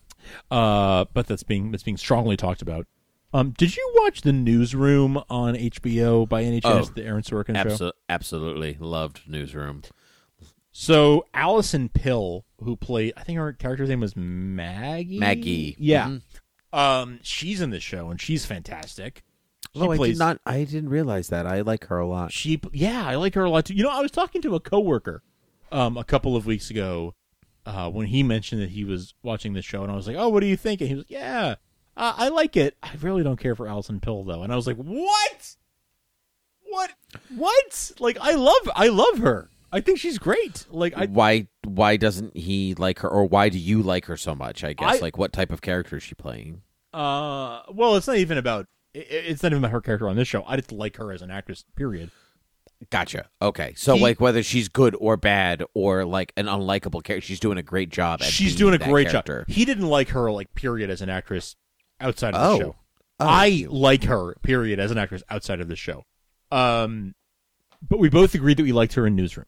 Uh, 0.50 1.04
but 1.12 1.26
that's 1.26 1.42
being 1.42 1.70
that's 1.70 1.82
being 1.82 1.96
strongly 1.96 2.37
talked 2.37 2.62
about. 2.62 2.87
Um, 3.32 3.50
did 3.50 3.76
you 3.76 3.92
watch 3.96 4.20
the 4.20 4.32
Newsroom 4.32 5.18
on 5.28 5.54
HBO 5.54 6.28
by 6.28 6.44
any 6.44 6.60
chance? 6.60 6.88
Oh, 6.88 6.92
the 6.94 7.04
Aaron 7.04 7.22
Sorkin 7.22 7.78
show. 7.78 7.90
Absolutely 8.08 8.76
loved 8.78 9.22
Newsroom. 9.26 9.82
So 10.70 11.26
Alison 11.34 11.88
Pill, 11.88 12.44
who 12.62 12.76
played, 12.76 13.12
I 13.16 13.22
think 13.22 13.38
her 13.38 13.52
character's 13.52 13.88
name 13.88 14.00
was 14.00 14.16
Maggie. 14.16 15.18
Maggie. 15.18 15.76
Yeah. 15.78 16.08
Mhm. 16.08 16.22
Um, 16.72 17.20
she's 17.22 17.60
in 17.60 17.70
the 17.70 17.80
show 17.80 18.10
and 18.10 18.20
she's 18.20 18.44
fantastic. 18.46 19.22
She 19.74 19.81
Oh, 19.81 19.90
I 19.90 19.96
did 19.96 20.18
not. 20.18 20.40
I 20.46 20.64
didn't 20.64 20.88
realize 20.90 21.29
that. 21.29 21.46
I 21.46 21.61
like 21.62 21.87
her 21.87 21.98
a 21.98 22.07
lot. 22.07 22.33
She, 22.33 22.61
yeah, 22.72 23.07
I 23.07 23.16
like 23.16 23.35
her 23.35 23.44
a 23.44 23.50
lot 23.50 23.64
too. 23.66 23.74
You 23.74 23.83
know, 23.85 23.90
I 23.90 24.00
was 24.00 24.11
talking 24.11 24.40
to 24.42 24.55
a 24.55 24.61
coworker, 24.61 25.22
um, 25.72 25.96
a 25.96 26.05
couple 26.05 26.37
of 26.37 26.46
weeks 26.46 26.70
ago, 26.70 27.14
uh, 27.66 27.90
when 27.90 28.07
he 28.07 28.22
mentioned 28.22 28.61
that 28.62 28.70
he 28.70 28.85
was 28.85 29.14
watching 29.22 29.53
the 29.55 29.62
show, 29.62 29.83
and 29.83 29.90
I 29.90 29.96
was 29.96 30.07
like, 30.07 30.16
"Oh, 30.16 30.29
what 30.29 30.40
do 30.40 30.46
you 30.46 30.57
think?" 30.57 30.81
And 30.81 30.88
he 30.90 30.94
was, 30.96 31.07
"Yeah, 31.09 31.55
uh, 31.96 32.14
I 32.16 32.29
like 32.29 32.57
it. 32.57 32.77
I 32.83 32.90
really 33.00 33.22
don't 33.22 33.38
care 33.38 33.55
for 33.57 33.66
Alison 33.66 34.00
Pill 34.00 34.22
though." 34.24 34.42
And 34.42 34.53
I 34.53 34.57
was 34.57 34.66
like, 34.66 34.77
"What? 34.77 35.57
What? 36.68 36.92
What? 37.35 37.92
Like, 38.00 38.18
I 38.20 38.33
love, 38.33 38.70
I 38.74 38.88
love 38.88 39.18
her. 39.18 39.48
I 39.72 39.81
think 39.81 39.98
she's 39.98 40.18
great. 40.18 40.66
Like, 40.70 40.94
I, 40.96 41.07
why? 41.07 41.48
Why 41.64 41.96
doesn't 41.96 42.37
he 42.37 42.74
like 42.74 43.00
her, 43.00 43.09
or 43.09 43.24
why 43.27 43.48
do 43.48 43.59
you 43.59 43.83
like 43.83 44.05
her 44.07 44.16
so 44.16 44.35
much? 44.35 44.62
I 44.64 44.72
guess 44.72 44.96
I- 44.96 44.98
like 45.00 45.18
what 45.18 45.33
type 45.33 45.50
of 45.50 45.61
character 45.62 45.96
is 45.96 46.03
she 46.03 46.14
playing? 46.14 46.62
uh, 46.92 47.62
well, 47.72 47.96
it's 47.96 48.07
not 48.07 48.18
even 48.18 48.38
about, 48.38 48.68
it, 48.94 49.07
it's 49.11 49.42
not 49.42 49.52
even 49.52 49.59
about 49.64 49.72
her 49.72 49.80
character 49.80 50.09
on 50.09 50.16
this 50.16 50.28
show. 50.28 50.44
I 50.46 50.57
just 50.57 50.72
like 50.72 50.96
her 50.96 51.12
as 51.12 51.20
an 51.22 51.30
actress. 51.30 51.64
Period. 51.76 52.11
Gotcha. 52.90 53.28
Okay, 53.40 53.72
so 53.76 53.94
He- 53.94 54.02
like 54.02 54.20
whether 54.20 54.42
she's 54.42 54.68
good 54.68 54.94
or 55.00 55.16
bad, 55.16 55.62
or 55.74 56.04
like 56.04 56.33
an 56.37 56.46
unlikable 56.46 57.02
character, 57.02 57.20
she's 57.26 57.40
doing 57.40 57.57
a 57.59 57.62
great 57.62 57.88
job. 57.90 58.20
At 58.20 58.28
She's 58.28 58.52
being 58.52 58.59
doing 58.59 58.74
a 58.74 58.78
that 58.78 58.88
great 58.88 59.09
character. 59.11 59.44
job. 59.46 59.54
He 59.54 59.64
didn't 59.64 59.88
like 59.88 60.09
her, 60.11 60.30
like, 60.30 60.54
period, 60.54 60.90
as 60.90 61.00
an 61.00 61.09
actress 61.09 61.57
outside 62.00 62.35
of 62.35 62.40
Oh. 62.42 62.52
the 62.59 62.64
show. 62.64 62.76
Oh, 63.20 63.26
I 63.26 63.66
like 63.70 64.04
her, 64.04 64.35
period, 64.42 64.80
as 64.80 64.90
an 64.90 64.98
actress 64.98 65.22
outside 65.30 65.61
of 65.61 65.68
the 65.68 65.76
show. 65.76 66.04
Um, 66.50 67.14
but 67.88 67.98
we 68.00 68.09
both 68.09 68.35
agreed 68.35 68.57
that 68.57 68.64
we 68.64 68.72
liked 68.72 68.94
her 68.94 69.07
in 69.07 69.14
Newsroom, 69.14 69.46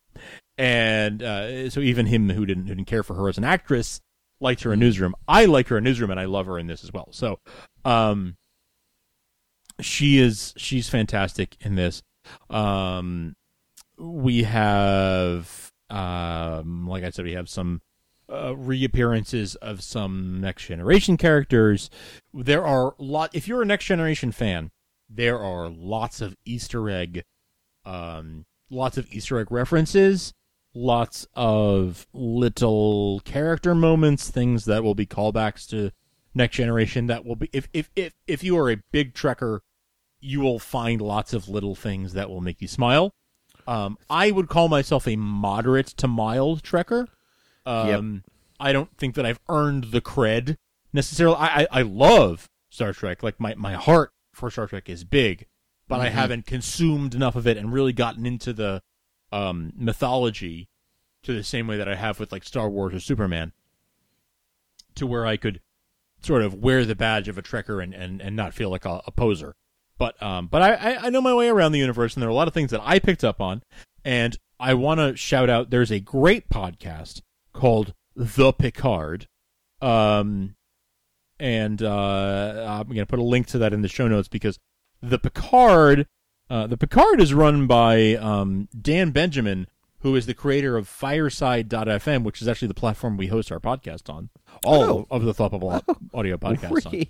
and 0.56 1.22
uh, 1.22 1.68
so 1.70 1.80
even 1.80 2.06
him 2.06 2.30
who 2.30 2.46
didn't 2.46 2.66
who 2.68 2.74
didn't 2.74 2.86
care 2.88 3.02
for 3.02 3.14
her 3.14 3.28
as 3.28 3.38
an 3.38 3.44
actress 3.44 4.00
liked 4.40 4.62
her 4.62 4.72
in 4.72 4.78
Newsroom. 4.78 5.14
I 5.26 5.46
like 5.46 5.68
her 5.68 5.78
in 5.78 5.84
Newsroom, 5.84 6.10
and 6.10 6.20
I 6.20 6.26
love 6.26 6.46
her 6.46 6.58
in 6.58 6.66
this 6.68 6.84
as 6.84 6.92
well. 6.92 7.08
So, 7.10 7.38
um, 7.84 8.36
she 9.80 10.18
is 10.18 10.54
she's 10.56 10.88
fantastic 10.88 11.56
in 11.60 11.74
this. 11.74 12.02
Um, 12.50 13.36
we 13.98 14.42
have 14.44 15.72
um, 15.90 16.86
like 16.88 17.04
I 17.04 17.10
said, 17.10 17.24
we 17.24 17.32
have 17.32 17.48
some 17.48 17.80
uh, 18.32 18.56
reappearances 18.56 19.54
of 19.56 19.82
some 19.82 20.40
next 20.40 20.66
generation 20.66 21.16
characters. 21.16 21.90
There 22.32 22.66
are 22.66 22.94
lot. 22.98 23.34
If 23.34 23.46
you're 23.46 23.62
a 23.62 23.66
next 23.66 23.84
generation 23.84 24.32
fan, 24.32 24.70
there 25.08 25.38
are 25.38 25.68
lots 25.68 26.20
of 26.20 26.36
Easter 26.44 26.90
egg, 26.90 27.22
um, 27.84 28.46
lots 28.70 28.98
of 28.98 29.12
Easter 29.12 29.38
egg 29.38 29.50
references, 29.50 30.32
lots 30.74 31.26
of 31.34 32.06
little 32.12 33.20
character 33.20 33.74
moments, 33.74 34.28
things 34.30 34.64
that 34.64 34.82
will 34.82 34.94
be 34.96 35.06
callbacks 35.06 35.68
to 35.68 35.92
next 36.34 36.56
generation. 36.56 37.06
That 37.06 37.24
will 37.24 37.36
be 37.36 37.48
if 37.52 37.68
if 37.72 37.90
if 37.94 38.12
if 38.26 38.42
you 38.42 38.58
are 38.58 38.70
a 38.70 38.82
big 38.90 39.14
Trekker, 39.14 39.60
you 40.20 40.40
will 40.40 40.58
find 40.58 41.00
lots 41.00 41.32
of 41.32 41.48
little 41.48 41.74
things 41.74 42.12
that 42.14 42.28
will 42.30 42.40
make 42.40 42.60
you 42.60 42.68
smile. 42.68 43.12
Um, 43.66 43.98
I 44.08 44.30
would 44.30 44.48
call 44.48 44.68
myself 44.68 45.06
a 45.08 45.16
moderate 45.16 45.88
to 45.98 46.08
mild 46.08 46.62
Trekker. 46.62 47.06
Um, 47.64 48.22
I 48.60 48.72
don't 48.72 48.96
think 48.96 49.14
that 49.16 49.26
I've 49.26 49.40
earned 49.48 49.84
the 49.90 50.00
cred 50.00 50.56
necessarily. 50.92 51.36
I, 51.36 51.62
I, 51.62 51.66
I 51.70 51.82
love 51.82 52.48
Star 52.70 52.92
Trek. 52.92 53.22
Like 53.22 53.40
my, 53.40 53.54
my 53.56 53.74
heart 53.74 54.12
for 54.32 54.50
Star 54.50 54.66
Trek 54.68 54.88
is 54.88 55.02
big, 55.04 55.46
but 55.88 56.00
I 56.00 56.08
Mhm. 56.08 56.12
haven't 56.12 56.46
consumed 56.46 57.14
enough 57.14 57.34
of 57.36 57.46
it 57.46 57.56
and 57.56 57.72
really 57.72 57.92
gotten 57.92 58.24
into 58.24 58.52
the 58.52 58.82
um, 59.32 59.72
mythology 59.76 60.68
to 61.24 61.32
the 61.34 61.42
same 61.42 61.66
way 61.66 61.76
that 61.76 61.88
I 61.88 61.96
have 61.96 62.20
with 62.20 62.30
like 62.30 62.44
Star 62.44 62.70
Wars 62.70 62.94
or 62.94 63.00
Superman, 63.00 63.52
to 64.94 65.06
where 65.06 65.26
I 65.26 65.36
could 65.36 65.60
sort 66.22 66.42
of 66.42 66.54
wear 66.54 66.84
the 66.84 66.94
badge 66.94 67.28
of 67.28 67.36
a 67.36 67.42
Trekker 67.42 67.82
and, 67.82 67.92
and, 67.92 68.22
and 68.22 68.36
not 68.36 68.54
feel 68.54 68.70
like 68.70 68.84
a, 68.84 69.02
a 69.06 69.10
poser. 69.10 69.54
But 69.98 70.20
um, 70.22 70.46
but 70.48 70.62
I, 70.62 70.96
I 71.06 71.10
know 71.10 71.20
my 71.22 71.32
way 71.34 71.48
around 71.48 71.72
the 71.72 71.78
universe, 71.78 72.14
and 72.14 72.22
there 72.22 72.28
are 72.28 72.32
a 72.32 72.34
lot 72.34 72.48
of 72.48 72.54
things 72.54 72.70
that 72.70 72.80
I 72.84 72.98
picked 72.98 73.24
up 73.24 73.40
on, 73.40 73.62
and 74.04 74.36
I 74.60 74.74
want 74.74 75.00
to 75.00 75.16
shout 75.16 75.48
out. 75.48 75.70
There's 75.70 75.90
a 75.90 76.00
great 76.00 76.48
podcast 76.50 77.22
called 77.54 77.94
The 78.14 78.52
Picard, 78.52 79.26
um, 79.80 80.54
and 81.38 81.82
uh, 81.82 82.66
I'm 82.82 82.88
gonna 82.88 83.06
put 83.06 83.18
a 83.18 83.24
link 83.24 83.46
to 83.48 83.58
that 83.58 83.72
in 83.72 83.82
the 83.82 83.88
show 83.88 84.08
notes 84.08 84.28
because 84.28 84.58
the 85.02 85.18
Picard, 85.18 86.06
uh, 86.50 86.66
the 86.66 86.76
Picard 86.76 87.20
is 87.20 87.32
run 87.34 87.66
by 87.66 88.14
um, 88.16 88.68
Dan 88.78 89.10
Benjamin, 89.12 89.66
who 90.00 90.14
is 90.16 90.26
the 90.26 90.34
creator 90.34 90.76
of 90.76 90.88
Fireside.fm, 90.88 92.22
which 92.22 92.40
is 92.42 92.48
actually 92.48 92.68
the 92.68 92.74
platform 92.74 93.16
we 93.16 93.28
host 93.28 93.50
our 93.52 93.60
podcast 93.60 94.12
on. 94.12 94.28
All 94.64 94.82
Oh. 94.84 95.06
of 95.10 95.24
the 95.24 95.34
Thought 95.34 95.52
Bubble 95.52 95.82
audio 96.14 96.36
podcasts 96.36 96.86
on. 96.86 97.06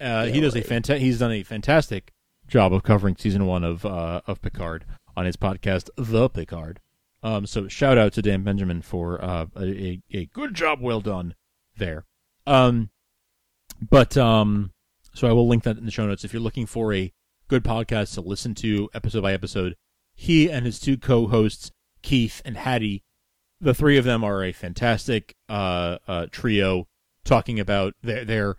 Uh, 0.00 0.26
he 0.26 0.40
does 0.40 0.54
a 0.56 0.62
fanta- 0.62 0.98
He's 0.98 1.18
done 1.18 1.32
a 1.32 1.42
fantastic 1.42 2.12
job 2.50 2.74
of 2.74 2.82
covering 2.82 3.16
season 3.16 3.46
one 3.46 3.64
of 3.64 3.86
uh, 3.86 4.20
of 4.26 4.42
Picard 4.42 4.84
on 5.16 5.24
his 5.24 5.36
podcast, 5.36 5.88
The 5.96 6.28
Picard. 6.28 6.80
Um, 7.22 7.46
so 7.46 7.68
shout 7.68 7.96
out 7.96 8.12
to 8.14 8.22
Dan 8.22 8.42
Benjamin 8.42 8.82
for 8.82 9.22
uh, 9.22 9.46
a, 9.56 10.00
a 10.12 10.26
good 10.26 10.54
job, 10.54 10.80
well 10.80 11.00
done 11.00 11.34
there. 11.76 12.04
Um, 12.46 12.90
but 13.88 14.16
um, 14.16 14.72
so 15.14 15.28
I 15.28 15.32
will 15.32 15.48
link 15.48 15.62
that 15.64 15.78
in 15.78 15.84
the 15.84 15.90
show 15.90 16.06
notes 16.06 16.24
if 16.24 16.32
you're 16.32 16.42
looking 16.42 16.66
for 16.66 16.92
a 16.92 17.12
good 17.48 17.62
podcast 17.62 18.14
to 18.14 18.20
listen 18.20 18.54
to 18.56 18.88
episode 18.94 19.22
by 19.22 19.32
episode. 19.32 19.76
He 20.14 20.50
and 20.50 20.66
his 20.66 20.78
two 20.78 20.98
co-hosts, 20.98 21.70
Keith 22.02 22.42
and 22.44 22.56
Hattie, 22.56 23.02
the 23.60 23.74
three 23.74 23.96
of 23.96 24.04
them 24.04 24.24
are 24.24 24.42
a 24.42 24.52
fantastic 24.52 25.34
uh, 25.48 25.98
uh, 26.08 26.26
trio 26.30 26.88
talking 27.24 27.60
about 27.60 27.94
their 28.02 28.24
their 28.24 28.56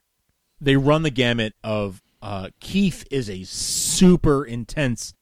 they 0.59 0.75
run 0.75 1.01
the 1.01 1.09
gamut 1.09 1.53
of 1.63 2.01
uh, 2.21 2.49
Keith 2.59 3.05
is 3.09 3.29
a 3.29 3.43
super 3.43 4.45
intense 4.45 5.13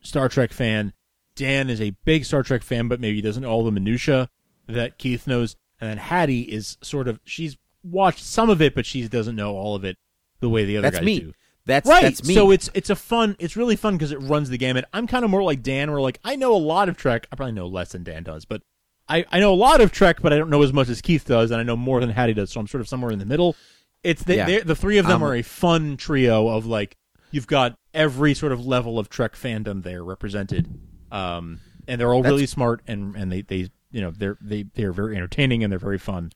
Star 0.00 0.28
Trek 0.28 0.52
fan. 0.52 0.92
Dan 1.36 1.68
is 1.68 1.80
a 1.80 1.90
big 2.04 2.24
Star 2.24 2.42
Trek 2.42 2.62
fan, 2.62 2.88
but 2.88 3.00
maybe 3.00 3.20
doesn't 3.20 3.42
know 3.42 3.50
all 3.50 3.64
the 3.64 3.72
minutia 3.72 4.30
that 4.68 4.98
Keith 4.98 5.26
knows. 5.26 5.56
And 5.80 5.90
then 5.90 5.98
Hattie 5.98 6.42
is 6.42 6.78
sort 6.82 7.08
of 7.08 7.20
she's 7.24 7.56
watched 7.82 8.22
some 8.24 8.50
of 8.50 8.62
it, 8.62 8.74
but 8.74 8.86
she 8.86 9.06
doesn't 9.08 9.36
know 9.36 9.56
all 9.56 9.74
of 9.74 9.84
it 9.84 9.98
the 10.40 10.48
way 10.48 10.64
the 10.64 10.76
other 10.76 10.82
That's 10.82 10.98
guys 10.98 11.04
me. 11.04 11.20
do. 11.20 11.32
That's 11.66 11.88
right. 11.88 12.02
That's 12.02 12.26
me. 12.26 12.34
So 12.34 12.50
it's 12.50 12.70
it's 12.74 12.90
a 12.90 12.96
fun. 12.96 13.36
It's 13.38 13.56
really 13.56 13.76
fun 13.76 13.94
because 13.94 14.12
it 14.12 14.20
runs 14.20 14.50
the 14.50 14.58
gamut. 14.58 14.84
I'm 14.92 15.06
kind 15.06 15.24
of 15.24 15.30
more 15.30 15.42
like 15.42 15.62
Dan, 15.62 15.90
where 15.90 16.00
like 16.00 16.20
I 16.24 16.36
know 16.36 16.54
a 16.54 16.58
lot 16.58 16.88
of 16.88 16.96
Trek. 16.96 17.26
I 17.32 17.36
probably 17.36 17.52
know 17.52 17.66
less 17.66 17.92
than 17.92 18.04
Dan 18.04 18.22
does, 18.22 18.44
but 18.44 18.62
I 19.08 19.24
I 19.32 19.40
know 19.40 19.52
a 19.52 19.56
lot 19.56 19.80
of 19.80 19.90
Trek, 19.90 20.20
but 20.20 20.32
I 20.32 20.38
don't 20.38 20.50
know 20.50 20.62
as 20.62 20.72
much 20.72 20.88
as 20.88 21.00
Keith 21.00 21.26
does, 21.26 21.50
and 21.50 21.60
I 21.60 21.64
know 21.64 21.76
more 21.76 22.00
than 22.00 22.10
Hattie 22.10 22.34
does. 22.34 22.50
So 22.50 22.60
I'm 22.60 22.66
sort 22.66 22.82
of 22.82 22.88
somewhere 22.88 23.10
in 23.10 23.18
the 23.18 23.26
middle. 23.26 23.56
It's 24.04 24.22
the 24.22 24.36
Yeah. 24.36 24.60
the 24.64 24.76
three 24.76 24.98
of 24.98 25.06
them 25.06 25.22
Um, 25.22 25.28
are 25.28 25.34
a 25.34 25.42
fun 25.42 25.96
trio 25.96 26.48
of 26.48 26.66
like 26.66 26.96
you've 27.30 27.46
got 27.48 27.76
every 27.92 28.34
sort 28.34 28.52
of 28.52 28.64
level 28.64 28.98
of 28.98 29.08
Trek 29.08 29.34
fandom 29.34 29.82
there 29.82 30.04
represented, 30.04 30.68
um, 31.10 31.60
and 31.88 32.00
they're 32.00 32.12
all 32.14 32.22
really 32.22 32.46
smart 32.46 32.82
and 32.86 33.16
and 33.16 33.32
they 33.32 33.42
they 33.42 33.70
you 33.90 34.00
know 34.00 34.10
they're 34.10 34.38
they 34.40 34.64
they're 34.74 34.92
very 34.92 35.16
entertaining 35.16 35.64
and 35.64 35.72
they're 35.72 35.78
very 35.78 35.98
fun. 35.98 36.30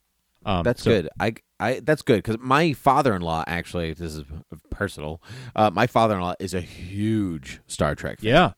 Um, 0.45 0.63
That's 0.63 0.81
so- 0.83 0.89
good. 0.91 1.09
I, 1.19 1.35
I 1.59 1.81
that's 1.81 2.01
good 2.01 2.17
because 2.23 2.37
my 2.39 2.71
father-in-law 2.73 3.43
actually 3.45 3.93
this 3.93 4.15
is 4.15 4.23
personal. 4.69 5.21
Uh, 5.55 5.69
my 5.69 5.85
father-in-law 5.85 6.35
is 6.39 6.53
a 6.53 6.61
huge 6.61 7.59
Star 7.67 7.93
Trek. 7.95 8.19
Fan. 8.21 8.29
Yeah. 8.29 8.51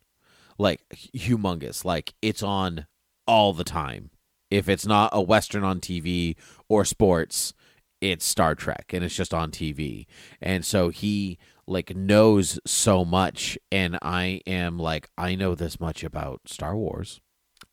like 0.59 0.81
humongous. 1.15 1.83
Like 1.83 2.13
it's 2.21 2.43
on 2.43 2.85
all 3.27 3.51
the 3.53 3.63
time. 3.63 4.11
If 4.51 4.69
it's 4.69 4.85
not 4.85 5.09
a 5.13 5.21
western 5.21 5.63
on 5.63 5.79
TV 5.79 6.35
or 6.69 6.85
sports, 6.85 7.53
it's 8.01 8.25
Star 8.25 8.55
Trek 8.55 8.91
and 8.93 9.03
it's 9.03 9.15
just 9.15 9.33
on 9.33 9.51
TV. 9.51 10.07
And 10.41 10.65
so 10.65 10.89
he 10.89 11.37
like 11.67 11.95
knows 11.95 12.59
so 12.65 13.05
much 13.05 13.57
and 13.71 13.97
I 14.01 14.41
am 14.45 14.77
like 14.77 15.09
I 15.17 15.35
know 15.35 15.55
this 15.55 15.79
much 15.79 16.03
about 16.03 16.41
Star 16.47 16.75
Wars 16.75 17.21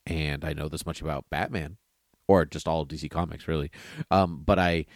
and 0.06 0.44
I 0.44 0.52
know 0.52 0.68
this 0.68 0.86
much 0.86 1.00
about 1.00 1.24
Batman 1.30 1.78
or 2.28 2.44
just 2.44 2.68
all 2.68 2.86
DC 2.86 3.10
comics 3.10 3.48
really. 3.48 3.70
Um 4.10 4.42
but 4.44 4.58
I 4.58 4.86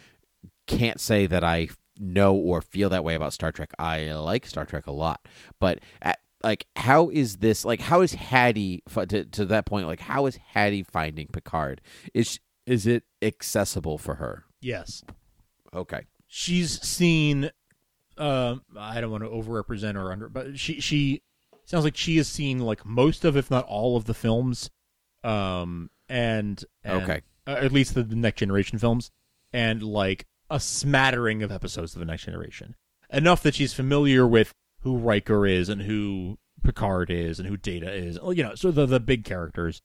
can't 0.67 1.01
say 1.01 1.25
that 1.25 1.43
I 1.43 1.69
know 1.99 2.35
or 2.35 2.61
feel 2.61 2.89
that 2.89 3.03
way 3.03 3.15
about 3.15 3.33
Star 3.33 3.51
Trek. 3.51 3.71
I 3.79 4.11
like 4.13 4.45
Star 4.45 4.65
Trek 4.65 4.87
a 4.87 4.91
lot, 4.91 5.27
but 5.59 5.79
at, 6.01 6.19
like, 6.43 6.67
how 6.75 7.09
is 7.09 7.37
this? 7.37 7.63
Like, 7.63 7.79
how 7.79 8.01
is 8.01 8.13
Hattie 8.13 8.83
to 8.93 9.25
to 9.25 9.45
that 9.45 9.65
point? 9.65 9.87
Like, 9.87 10.01
how 10.01 10.25
is 10.25 10.37
Hattie 10.37 10.83
finding 10.83 11.27
Picard? 11.27 11.81
Is 12.13 12.39
is 12.65 12.85
it 12.85 13.03
accessible 13.21 13.97
for 13.97 14.15
her? 14.15 14.45
Yes. 14.61 15.03
Okay. 15.75 16.01
she's 16.27 16.81
seen 16.81 17.49
uh, 18.17 18.55
I 18.77 19.01
don't 19.01 19.11
want 19.11 19.23
to 19.23 19.29
overrepresent 19.29 19.95
her 19.95 20.11
under 20.11 20.29
but 20.29 20.59
she 20.59 20.79
she 20.79 21.21
sounds 21.65 21.83
like 21.83 21.97
she 21.97 22.17
has 22.17 22.27
seen 22.27 22.59
like 22.59 22.85
most 22.85 23.25
of 23.25 23.35
if 23.37 23.49
not 23.49 23.65
all 23.65 23.97
of 23.97 24.05
the 24.05 24.13
films 24.13 24.69
um 25.23 25.89
and, 26.09 26.63
and 26.83 27.03
Okay. 27.03 27.21
uh, 27.47 27.51
at 27.51 27.71
least 27.71 27.95
the, 27.95 28.03
the 28.03 28.15
next 28.15 28.39
generation 28.39 28.77
films 28.77 29.09
and 29.51 29.81
like 29.81 30.27
a 30.49 30.59
smattering 30.59 31.41
of 31.41 31.51
episodes 31.51 31.95
of 31.95 31.99
the 31.99 32.05
next 32.05 32.25
generation 32.25 32.75
enough 33.11 33.41
that 33.43 33.55
she's 33.55 33.73
familiar 33.73 34.27
with 34.27 34.53
who 34.81 34.97
Riker 34.97 35.47
is 35.47 35.69
and 35.69 35.81
who 35.83 36.37
Picard 36.63 37.09
is 37.09 37.39
and 37.39 37.47
who 37.47 37.57
Data 37.57 37.91
is 37.91 38.19
you 38.33 38.43
know 38.43 38.53
so 38.55 38.69
the 38.71 38.85
the 38.85 38.99
big 38.99 39.23
characters 39.23 39.81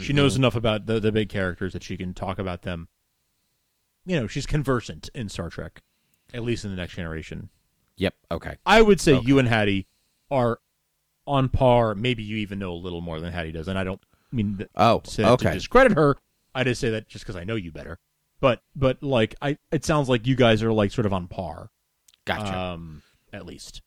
she 0.00 0.12
knows 0.12 0.36
enough 0.36 0.54
about 0.54 0.86
the 0.86 1.00
the 1.00 1.10
big 1.10 1.28
characters 1.28 1.72
that 1.72 1.82
she 1.82 1.96
can 1.96 2.14
talk 2.14 2.38
about 2.38 2.62
them 2.62 2.86
you 4.04 4.18
know 4.20 4.26
she's 4.26 4.46
conversant 4.46 5.08
in 5.14 5.28
Star 5.28 5.48
Trek 5.50 5.80
at 6.34 6.42
least 6.42 6.64
in 6.64 6.70
the 6.70 6.76
next 6.76 6.94
generation 6.94 7.48
Yep. 7.98 8.14
Okay. 8.30 8.56
I 8.64 8.80
would 8.82 9.00
say 9.00 9.12
Okay. 9.14 9.26
you 9.26 9.38
and 9.38 9.46
Hattie 9.46 9.86
are 10.30 10.58
on 11.26 11.50
par. 11.50 11.94
Maybe 11.94 12.22
you 12.22 12.38
even 12.38 12.58
know 12.58 12.72
a 12.72 12.74
little 12.74 13.02
more 13.02 13.20
than 13.20 13.32
Hattie 13.32 13.52
does, 13.52 13.68
and 13.68 13.78
I 13.78 13.84
don't 13.84 14.00
mean 14.32 14.56
that 14.56 14.70
Oh, 14.74 15.00
to, 15.00 15.28
okay. 15.32 15.48
to 15.50 15.54
discredit 15.54 15.92
her. 15.96 16.16
I 16.54 16.64
just 16.64 16.80
say 16.80 16.88
that 16.90 17.06
just 17.06 17.24
because 17.24 17.36
I 17.36 17.44
know 17.44 17.54
you 17.54 17.70
better. 17.70 17.98
But 18.40 18.62
but 18.74 19.02
like 19.02 19.34
I, 19.42 19.58
it 19.70 19.84
sounds 19.84 20.08
like 20.08 20.26
you 20.26 20.34
guys 20.34 20.62
are 20.62 20.72
like 20.72 20.90
sort 20.90 21.04
of 21.06 21.12
on 21.12 21.28
par. 21.28 21.70
Gotcha. 22.24 22.58
Um, 22.58 23.02
at 23.32 23.44
least. 23.46 23.82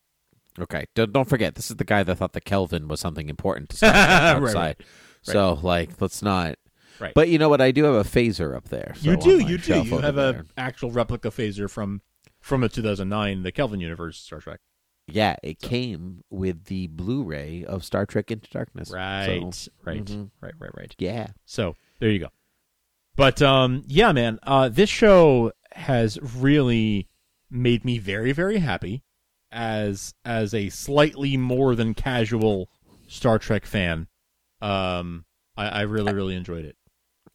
Okay. 0.59 0.85
Don't, 0.93 1.11
don't 1.11 1.27
forget, 1.27 1.55
this 1.55 1.69
is 1.71 1.77
the 1.77 1.83
guy 1.83 2.03
that 2.03 2.15
thought 2.15 2.33
the 2.33 2.41
Kelvin 2.41 2.87
was 2.87 2.99
something 3.01 3.27
important 3.27 3.69
to 3.69 3.77
Trek 3.79 3.93
Right, 3.95 4.35
outside. 4.35 4.55
right. 4.55 4.81
So, 5.23 5.59
like, 5.61 5.99
let's 5.99 6.21
not. 6.21 6.55
Right. 6.99 7.13
But 7.13 7.29
you 7.29 7.37
know 7.37 7.49
what? 7.49 7.61
I 7.61 7.71
do 7.71 7.83
have 7.83 7.95
a 7.95 8.03
phaser 8.09 8.55
up 8.55 8.69
there. 8.69 8.93
so 8.97 9.11
you 9.11 9.17
do, 9.17 9.39
you 9.39 9.57
do. 9.57 9.83
You 9.83 9.97
have 9.97 10.15
there. 10.15 10.45
a 10.57 10.59
actual 10.59 10.91
replica 10.91 11.29
phaser 11.29 11.69
from 11.69 12.01
from 12.39 12.61
the 12.61 12.69
2009 12.69 13.43
the 13.43 13.51
Kelvin 13.51 13.79
universe 13.79 14.17
Star 14.19 14.39
Trek. 14.39 14.59
Yeah, 15.07 15.35
it 15.43 15.59
came 15.59 16.23
with 16.31 16.65
the 16.65 16.87
Blu-ray 16.87 17.63
of 17.63 17.85
Star 17.85 18.05
Trek 18.07 18.31
Into 18.31 18.49
Darkness. 18.49 18.89
Right, 18.91 19.53
So, 19.53 19.71
right, 19.83 20.03
mhm. 20.03 20.31
right, 20.41 20.53
right, 20.57 20.71
right. 20.75 20.95
Yeah. 20.97 21.27
So 21.45 21.75
there 21.99 22.09
you 22.09 22.19
go. 22.19 22.29
But 23.15 23.41
um, 23.41 23.83
yeah, 23.87 24.11
man, 24.11 24.39
uh, 24.43 24.69
this 24.69 24.89
show 24.89 25.51
has 25.73 26.17
really 26.21 27.07
made 27.49 27.85
me 27.85 27.97
very, 27.99 28.31
very 28.31 28.57
happy 28.57 29.03
as 29.51 30.13
as 30.25 30.53
a 30.53 30.69
slightly 30.69 31.37
more 31.37 31.75
than 31.75 31.93
casual 31.93 32.69
Star 33.07 33.39
Trek 33.39 33.65
fan. 33.65 34.07
Um, 34.61 35.25
I, 35.55 35.67
I 35.67 35.81
really, 35.81 36.13
really 36.13 36.35
enjoyed 36.35 36.65
it. 36.65 36.75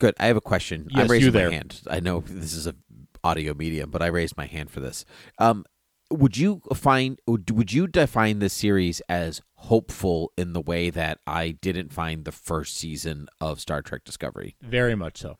Good. 0.01 0.15
I 0.19 0.27
have 0.27 0.37
a 0.37 0.41
question. 0.41 0.89
Yes, 0.91 1.05
I'm 1.05 1.11
raising 1.11 1.33
my 1.33 1.41
there. 1.41 1.51
hand. 1.51 1.81
I 1.89 2.01
know 2.01 2.25
this 2.27 2.55
is 2.55 2.67
a 2.67 2.75
audio 3.23 3.55
medium, 3.55 3.91
but 3.91 4.03
I 4.03 4.07
raised 4.07 4.37
my 4.37 4.47
hand 4.47 4.71
for 4.71 4.81
this. 4.81 5.05
Um, 5.39 5.65
would 6.11 6.37
you 6.37 6.63
find 6.75 7.21
would 7.27 7.51
would 7.51 7.73
you 7.73 7.87
define 7.87 8.41
this 8.41 8.55
series 8.55 9.01
as 9.09 9.43
hopeful 9.55 10.33
in 10.37 10.55
the 10.55 10.61
way 10.61 10.91
that 10.91 11.19
I 11.27 11.51
didn't 11.51 11.93
find 11.93 12.25
the 12.25 12.33
first 12.33 12.77
season 12.77 13.29
of 13.41 13.61
Star 13.61 13.83
Trek 13.83 14.05
Discovery? 14.05 14.57
Very 14.61 14.97
much 14.97 15.19
so. 15.19 15.39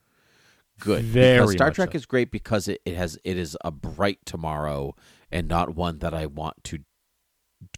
Good. 0.79 1.05
Very 1.05 1.39
because 1.39 1.53
Star 1.53 1.71
Trek 1.71 1.93
so. 1.93 1.97
is 1.97 2.07
great 2.07 2.31
because 2.31 2.69
it, 2.69 2.81
it 2.85 2.95
has 2.95 3.19
it 3.25 3.37
is 3.37 3.57
a 3.65 3.71
bright 3.71 4.19
tomorrow 4.25 4.95
and 5.33 5.49
not 5.49 5.75
one 5.75 5.99
that 5.99 6.15
I 6.15 6.27
want 6.27 6.63
to 6.65 6.81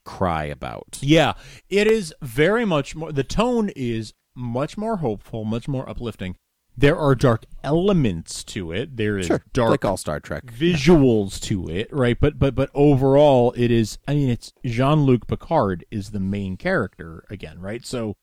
cry 0.04 0.44
about. 0.44 0.98
Yeah, 1.00 1.34
it 1.68 1.86
is 1.86 2.12
very 2.20 2.64
much 2.64 2.94
more. 2.94 3.12
The 3.12 3.24
tone 3.24 3.70
is 3.70 4.14
much 4.34 4.76
more 4.76 4.98
hopeful, 4.98 5.44
much 5.44 5.68
more 5.68 5.88
uplifting. 5.88 6.36
There 6.76 6.96
are 6.96 7.14
dark 7.14 7.44
elements 7.62 8.42
to 8.44 8.72
it. 8.72 8.96
There 8.96 9.18
is 9.18 9.26
Sure, 9.26 9.42
dark 9.52 9.70
like 9.70 9.84
all 9.84 9.96
Star 9.98 10.20
Trek. 10.20 10.46
visuals 10.46 11.38
to 11.42 11.68
it, 11.68 11.92
right? 11.92 12.18
But 12.18 12.38
but 12.38 12.54
but 12.54 12.70
overall, 12.74 13.52
it 13.56 13.70
is. 13.70 13.98
I 14.08 14.14
mean, 14.14 14.30
it's 14.30 14.52
Jean 14.64 15.02
Luc 15.02 15.26
Picard 15.26 15.84
is 15.90 16.10
the 16.10 16.20
main 16.20 16.56
character 16.56 17.24
again, 17.28 17.60
right? 17.60 17.84
So 17.84 18.16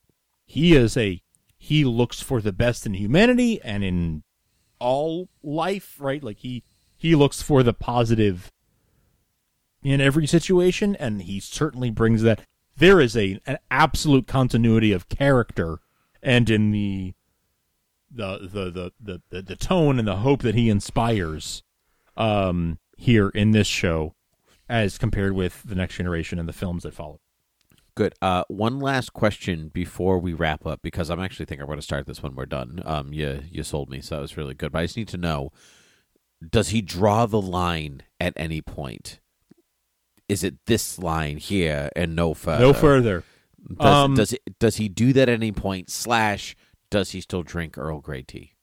he 0.46 0.76
is 0.76 0.98
a 0.98 1.22
he 1.58 1.86
looks 1.86 2.22
for 2.22 2.42
the 2.42 2.52
best 2.54 2.86
in 2.88 2.96
humanity 2.96 3.62
and 3.62 3.84
in 3.84 4.24
all 4.80 5.30
life, 5.44 5.98
right? 6.00 6.24
Like 6.24 6.40
he 6.40 6.64
he 6.98 7.16
looks 7.16 7.42
for 7.44 7.62
the 7.62 7.74
positive 7.74 8.52
in 9.84 10.02
every 10.02 10.26
situation, 10.28 10.96
and 10.96 11.22
he 11.22 11.40
certainly 11.40 11.92
brings 11.92 12.24
that. 12.24 12.42
There 12.78 13.00
is 13.00 13.16
a 13.16 13.40
an 13.46 13.58
absolute 13.70 14.26
continuity 14.26 14.92
of 14.94 15.08
character, 15.10 15.80
and 16.24 16.50
in 16.50 16.72
the 16.72 17.14
the 18.12 18.40
the 18.40 18.92
the 19.00 19.22
the, 19.30 19.42
the, 19.42 19.56
tone 19.56 20.00
and 20.00 20.08
the 20.08 20.18
hope 20.18 20.42
that 20.42 20.56
he 20.56 20.70
inspires 20.70 21.64
um, 22.18 22.80
here 22.98 23.30
in 23.30 23.52
this 23.52 23.68
show, 23.68 24.16
as 24.68 24.98
compared 24.98 25.34
with 25.34 25.64
the 25.64 25.76
next 25.76 25.96
generation 25.96 26.40
and 26.40 26.48
the 26.48 26.54
films 26.54 26.84
that 26.84 26.94
follow. 26.94 27.20
Good. 27.96 28.14
Uh, 28.22 28.44
one 28.48 28.80
last 28.80 29.14
question 29.14 29.70
before 29.70 30.20
we 30.20 30.34
wrap 30.34 30.66
up, 30.66 30.82
because 30.82 31.10
I'm 31.10 31.20
actually 31.20 31.46
think 31.46 31.60
I'm 31.60 31.68
going 31.68 31.80
to 31.80 31.84
start 31.84 32.08
this 32.08 32.24
when 32.24 32.36
we're 32.36 32.46
done. 32.46 32.82
Um, 32.86 33.14
you 33.14 33.42
you 33.50 33.64
sold 33.64 33.90
me, 33.90 34.02
so 34.02 34.16
that 34.16 34.22
was 34.22 34.38
really 34.38 34.54
good. 34.54 34.72
But 34.72 34.80
I 34.80 34.84
just 34.86 34.98
need 34.98 35.10
to 35.10 35.18
know: 35.18 35.52
Does 36.48 36.70
he 36.70 36.82
draw 36.82 37.26
the 37.26 37.42
line 37.42 38.04
at 38.20 38.34
any 38.36 38.62
point? 38.62 39.20
Is 40.30 40.44
it 40.44 40.66
this 40.68 41.00
line 41.00 41.38
here 41.38 41.90
and 41.96 42.16
no 42.16 42.34
further? 42.34 42.62
no 42.62 42.74
further. 42.74 43.24
Does, 43.68 43.86
Um, 43.86 44.16
does 44.16 44.34
it, 44.34 44.60
does 44.60 44.78
he 44.78 44.88
do 44.88 45.12
that 45.14 45.28
at 45.28 45.34
any 45.34 45.52
point? 45.52 45.90
Slash, 45.90 46.56
does 46.90 47.12
he 47.12 47.22
still 47.22 47.44
drink 47.44 47.78
Earl 47.78 48.00
Grey 48.00 48.22
tea? 48.24 48.54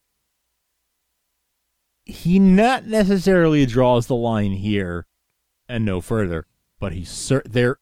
He 2.04 2.38
not 2.38 2.86
necessarily 2.86 3.66
draws 3.66 4.06
the 4.06 4.14
line 4.14 4.52
here 4.52 5.06
and 5.68 5.84
no 5.84 6.00
further, 6.00 6.46
but 6.78 6.92
he's 6.92 7.10
cer- 7.10 7.42
there. 7.44 7.78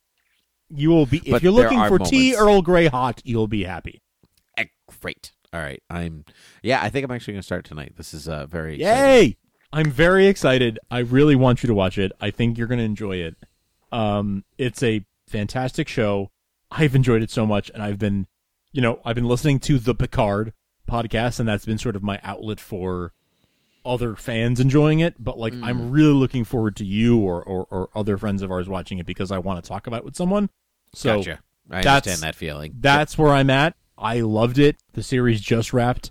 You 0.70 0.90
will 0.90 1.06
be 1.06 1.18
if 1.18 1.30
But 1.30 1.42
you're 1.42 1.52
looking 1.52 1.86
for 1.86 1.98
tea. 1.98 2.34
Earl 2.34 2.62
Grey 2.62 2.86
hot. 2.86 3.20
You'll 3.24 3.48
be 3.48 3.64
happy. 3.64 4.02
Eh, 4.56 4.64
great. 5.00 5.32
All 5.52 5.60
right. 5.60 5.82
I'm. 5.90 6.24
Yeah, 6.62 6.82
I 6.82 6.88
think 6.88 7.04
I'm 7.04 7.10
actually 7.10 7.34
going 7.34 7.42
to 7.42 7.46
start 7.46 7.64
tonight. 7.64 7.94
This 7.96 8.14
is 8.14 8.28
uh, 8.28 8.46
very. 8.46 8.80
exciting. 8.80 9.04
Yay! 9.04 9.36
I'm 9.72 9.90
very 9.90 10.26
excited. 10.26 10.78
I 10.90 11.00
really 11.00 11.36
want 11.36 11.62
you 11.62 11.66
to 11.66 11.74
watch 11.74 11.98
it. 11.98 12.12
I 12.20 12.30
think 12.30 12.56
you're 12.56 12.66
going 12.66 12.78
to 12.78 12.84
enjoy 12.84 13.16
it. 13.16 13.36
Um, 13.92 14.44
it's 14.56 14.82
a 14.82 15.04
fantastic 15.28 15.88
show. 15.88 16.30
I've 16.70 16.94
enjoyed 16.94 17.22
it 17.22 17.30
so 17.30 17.44
much, 17.46 17.70
and 17.70 17.82
I've 17.82 17.98
been, 17.98 18.26
you 18.74 18.82
know, 18.82 19.00
I've 19.04 19.14
been 19.14 19.28
listening 19.28 19.60
to 19.60 19.78
the 19.78 19.94
Picard 19.94 20.52
podcast, 20.90 21.40
and 21.40 21.48
that's 21.48 21.64
been 21.64 21.78
sort 21.78 21.96
of 21.96 22.02
my 22.02 22.20
outlet 22.22 22.60
for 22.60 23.12
other 23.86 24.16
fans 24.16 24.60
enjoying 24.60 25.00
it. 25.00 25.14
But 25.18 25.38
like, 25.38 25.54
I'm 25.62 25.90
really 25.90 26.12
looking 26.12 26.44
forward 26.44 26.76
to 26.76 26.84
you 26.84 27.18
or, 27.20 27.42
or 27.42 27.66
or 27.70 27.88
other 27.94 28.18
friends 28.18 28.42
of 28.42 28.50
ours 28.50 28.68
watching 28.68 28.98
it 28.98 29.06
because 29.06 29.30
I 29.30 29.38
want 29.38 29.62
to 29.64 29.66
talk 29.68 29.86
about 29.86 29.98
it 30.00 30.04
with 30.04 30.16
someone. 30.16 30.50
So 30.92 31.16
Gotcha. 31.18 31.40
I 31.70 31.82
that's- 31.82 31.86
understand 32.06 32.20
that 32.22 32.34
feeling. 32.34 32.74
that's 32.80 33.16
where 33.16 33.30
I'm 33.32 33.48
at. 33.48 33.74
I 33.96 34.20
loved 34.20 34.58
it. 34.58 34.76
The 34.92 35.02
series 35.02 35.40
just 35.40 35.72
wrapped 35.72 36.10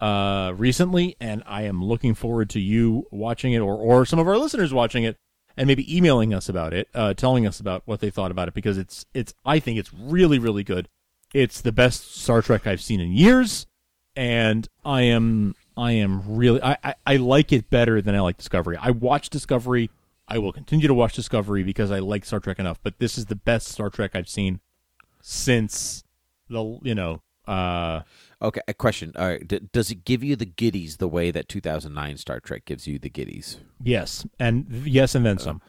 uh 0.00 0.54
recently 0.56 1.14
and 1.20 1.42
I 1.46 1.64
am 1.64 1.84
looking 1.84 2.14
forward 2.14 2.48
to 2.50 2.60
you 2.60 3.06
watching 3.10 3.52
it 3.52 3.58
or 3.58 3.74
or 3.76 4.06
some 4.06 4.18
of 4.18 4.26
our 4.26 4.38
listeners 4.38 4.72
watching 4.72 5.04
it 5.04 5.18
and 5.58 5.66
maybe 5.66 5.84
emailing 5.94 6.32
us 6.32 6.48
about 6.48 6.72
it, 6.72 6.88
uh 6.94 7.12
telling 7.12 7.46
us 7.46 7.60
about 7.60 7.82
what 7.84 8.00
they 8.00 8.08
thought 8.08 8.30
about 8.30 8.48
it 8.48 8.54
because 8.54 8.78
it's 8.78 9.04
it's 9.12 9.34
I 9.44 9.58
think 9.58 9.78
it's 9.78 9.92
really 9.92 10.38
really 10.38 10.64
good. 10.64 10.88
It's 11.32 11.60
the 11.60 11.72
best 11.72 12.16
Star 12.16 12.42
Trek 12.42 12.66
I've 12.66 12.80
seen 12.80 13.00
in 13.00 13.12
years 13.12 13.66
and 14.16 14.68
I 14.84 15.02
am 15.02 15.54
I 15.76 15.92
am 15.92 16.22
really 16.36 16.62
I, 16.62 16.76
I, 16.82 16.94
I 17.06 17.16
like 17.16 17.52
it 17.52 17.70
better 17.70 18.02
than 18.02 18.14
I 18.14 18.20
like 18.20 18.36
Discovery. 18.36 18.76
I 18.80 18.90
watch 18.90 19.30
Discovery. 19.30 19.90
I 20.28 20.38
will 20.38 20.52
continue 20.52 20.86
to 20.88 20.94
watch 20.94 21.14
Discovery 21.14 21.62
because 21.62 21.90
I 21.90 21.98
like 22.00 22.24
Star 22.24 22.40
Trek 22.40 22.58
enough, 22.58 22.78
but 22.82 22.98
this 22.98 23.16
is 23.16 23.26
the 23.26 23.36
best 23.36 23.68
Star 23.68 23.90
Trek 23.90 24.14
I've 24.14 24.28
seen 24.28 24.60
since 25.20 26.04
the 26.48 26.78
you 26.82 26.94
know 26.94 27.22
uh 27.46 28.02
Okay, 28.42 28.62
a 28.66 28.72
question. 28.72 29.12
All 29.16 29.28
right, 29.28 29.46
D- 29.46 29.60
does 29.70 29.90
it 29.90 30.06
give 30.06 30.24
you 30.24 30.34
the 30.34 30.46
giddies 30.46 30.96
the 30.96 31.08
way 31.08 31.30
that 31.30 31.46
2009 31.46 32.16
Star 32.16 32.40
Trek 32.40 32.64
gives 32.64 32.86
you 32.86 32.98
the 32.98 33.10
giddies? 33.10 33.58
yes 33.82 34.26
and 34.38 34.66
yes 34.86 35.14
and 35.14 35.24
then 35.24 35.38
some 35.38 35.62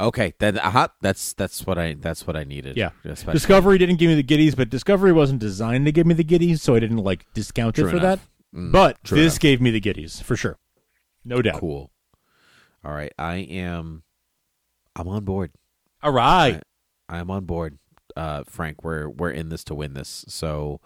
Okay, 0.00 0.32
then 0.38 0.58
uh 0.58 0.88
that's 1.00 1.32
that's 1.32 1.66
what 1.66 1.76
I 1.78 1.94
that's 1.94 2.26
what 2.26 2.36
I 2.36 2.44
needed. 2.44 2.76
yeah 2.76 2.90
especially. 3.04 3.32
discovery 3.32 3.78
didn't 3.78 3.96
give 3.96 4.08
me 4.08 4.14
the 4.14 4.22
giddies 4.22 4.54
but 4.56 4.70
discovery 4.70 5.12
wasn't 5.12 5.40
designed 5.40 5.86
to 5.86 5.92
give 5.92 6.06
me 6.06 6.14
the 6.14 6.22
giddies 6.24 6.60
so 6.60 6.74
i 6.76 6.78
didn't 6.80 6.98
like 6.98 7.26
discount 7.34 7.74
True 7.74 7.88
it 7.88 7.90
for 7.90 7.96
enough. 7.96 8.20
that 8.20 8.28
Mm, 8.58 8.72
but 8.72 8.96
this 9.04 9.34
enough. 9.34 9.40
gave 9.40 9.60
me 9.60 9.70
the 9.70 9.80
giddies 9.80 10.22
for 10.22 10.34
sure 10.36 10.56
no 11.24 11.42
doubt 11.42 11.60
Cool. 11.60 11.90
All 12.84 12.92
right, 12.92 13.12
I 13.18 13.36
am. 13.36 14.04
I'm 14.96 15.08
on 15.08 15.24
board. 15.24 15.50
all 16.02 16.12
right 16.12 16.62
I 17.08 17.18
am 17.18 17.30
on 17.30 17.44
board, 17.44 17.78
uh, 18.16 18.44
Frank. 18.46 18.82
We're 18.84 19.08
we're 19.08 19.30
in 19.30 19.48
this 19.50 19.64
to 19.64 19.74
win 19.74 19.94
this. 19.94 20.24
So, 20.28 20.80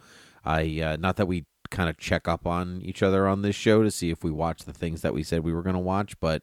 I 0.45 0.81
uh, 0.81 0.97
not 0.97 1.17
that 1.17 1.27
we 1.27 1.45
kind 1.71 1.89
of 1.91 1.99
check 1.99 2.27
up 2.29 2.47
on 2.47 2.81
each 2.83 3.03
other 3.03 3.27
on 3.29 3.43
this 3.43 3.55
show 3.57 3.83
to 3.83 3.91
see 3.91 4.11
if 4.11 4.25
we 4.25 4.31
watch 4.31 4.65
the 4.65 4.73
things 4.73 5.03
that 5.03 5.13
we 5.15 5.23
said 5.23 5.41
we 5.45 5.53
were 5.53 5.63
going 5.63 5.75
to 5.75 5.81
watch, 5.81 6.19
but 6.21 6.43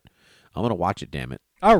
I'm 0.55 0.62
going 0.62 0.69
to 0.69 0.75
watch 0.75 1.01
it. 1.01 1.12
Damn 1.12 1.32
it! 1.32 1.41
All 1.62 1.78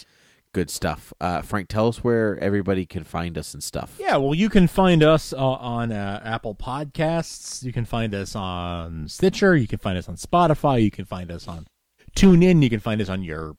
So, 0.00 0.06
good 0.52 0.70
stuff. 0.70 1.12
Uh, 1.20 1.42
Frank, 1.42 1.68
tell 1.68 1.88
us 1.88 2.02
where 2.02 2.38
everybody 2.38 2.86
can 2.86 3.04
find 3.04 3.36
us 3.36 3.54
and 3.54 3.62
stuff. 3.62 3.96
Yeah, 4.00 4.16
well, 4.16 4.34
you 4.34 4.48
can 4.48 4.66
find 4.66 5.02
us 5.02 5.32
uh, 5.32 5.36
on 5.36 5.92
uh, 5.92 6.20
Apple 6.24 6.54
Podcasts. 6.54 7.62
You 7.62 7.72
can 7.72 7.84
find 7.84 8.14
us 8.14 8.34
on 8.34 9.08
Stitcher. 9.08 9.54
You 9.56 9.68
can 9.68 9.78
find 9.78 9.98
us 9.98 10.08
on 10.08 10.16
Spotify. 10.16 10.82
You 10.82 10.90
can 10.90 11.04
find 11.04 11.30
us 11.30 11.46
on 11.46 11.66
TuneIn. 12.16 12.62
You 12.62 12.70
can 12.70 12.80
find 12.80 13.00
us 13.00 13.08
on 13.08 13.22
your 13.22 13.56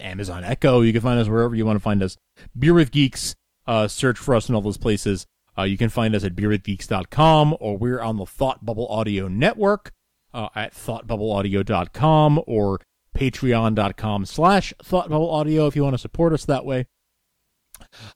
Amazon 0.00 0.44
Echo. 0.44 0.80
You 0.80 0.92
can 0.92 1.02
find 1.02 1.18
us 1.18 1.28
wherever 1.28 1.54
you 1.54 1.66
want 1.66 1.76
to 1.76 1.82
find 1.82 2.02
us. 2.02 2.16
Beer 2.58 2.74
with 2.74 2.90
Geeks. 2.90 3.34
Uh, 3.66 3.88
search 3.88 4.18
for 4.18 4.34
us 4.34 4.48
in 4.48 4.54
all 4.54 4.62
those 4.62 4.78
places. 4.78 5.26
Uh, 5.58 5.62
you 5.62 5.76
can 5.76 5.88
find 5.88 6.14
us 6.14 6.24
at 6.24 6.34
beerwithgeeks.com 6.34 7.56
or 7.60 7.76
we're 7.76 8.00
on 8.00 8.16
the 8.16 8.26
Thought 8.26 8.64
Bubble 8.64 8.88
Audio 8.88 9.28
Network 9.28 9.92
uh, 10.32 10.48
at 10.54 10.72
thoughtbubbleaudio.com 10.74 12.42
or 12.46 12.80
patreon.com 13.16 14.26
slash 14.26 14.72
thoughtbubbleaudio 14.82 15.68
if 15.68 15.76
you 15.76 15.82
want 15.82 15.94
to 15.94 15.98
support 15.98 16.32
us 16.32 16.44
that 16.44 16.64
way. 16.64 16.86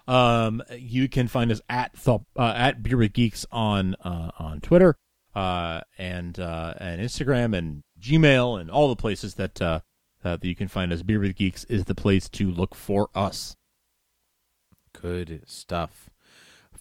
Um, 0.06 0.62
you 0.76 1.08
can 1.08 1.28
find 1.28 1.50
us 1.50 1.60
at 1.68 1.92
th- 2.02 2.20
uh, 2.36 2.52
at 2.56 2.82
Beer 2.82 2.96
with 2.96 3.12
Geeks 3.12 3.46
on 3.50 3.94
uh, 4.04 4.30
on 4.38 4.60
Twitter, 4.60 4.96
uh, 5.34 5.80
and 5.98 6.38
uh, 6.38 6.74
and 6.78 7.00
Instagram 7.00 7.56
and 7.56 7.82
Gmail 8.00 8.60
and 8.60 8.70
all 8.70 8.88
the 8.88 8.96
places 8.96 9.34
that 9.34 9.60
uh, 9.60 9.80
that 10.22 10.44
you 10.44 10.54
can 10.54 10.68
find 10.68 10.92
us. 10.92 11.02
Beer 11.02 11.18
with 11.20 11.36
Geeks 11.36 11.64
is 11.64 11.86
the 11.86 11.94
place 11.94 12.28
to 12.30 12.50
look 12.50 12.74
for 12.74 13.08
us. 13.14 13.56
Good 14.92 15.42
stuff. 15.46 16.10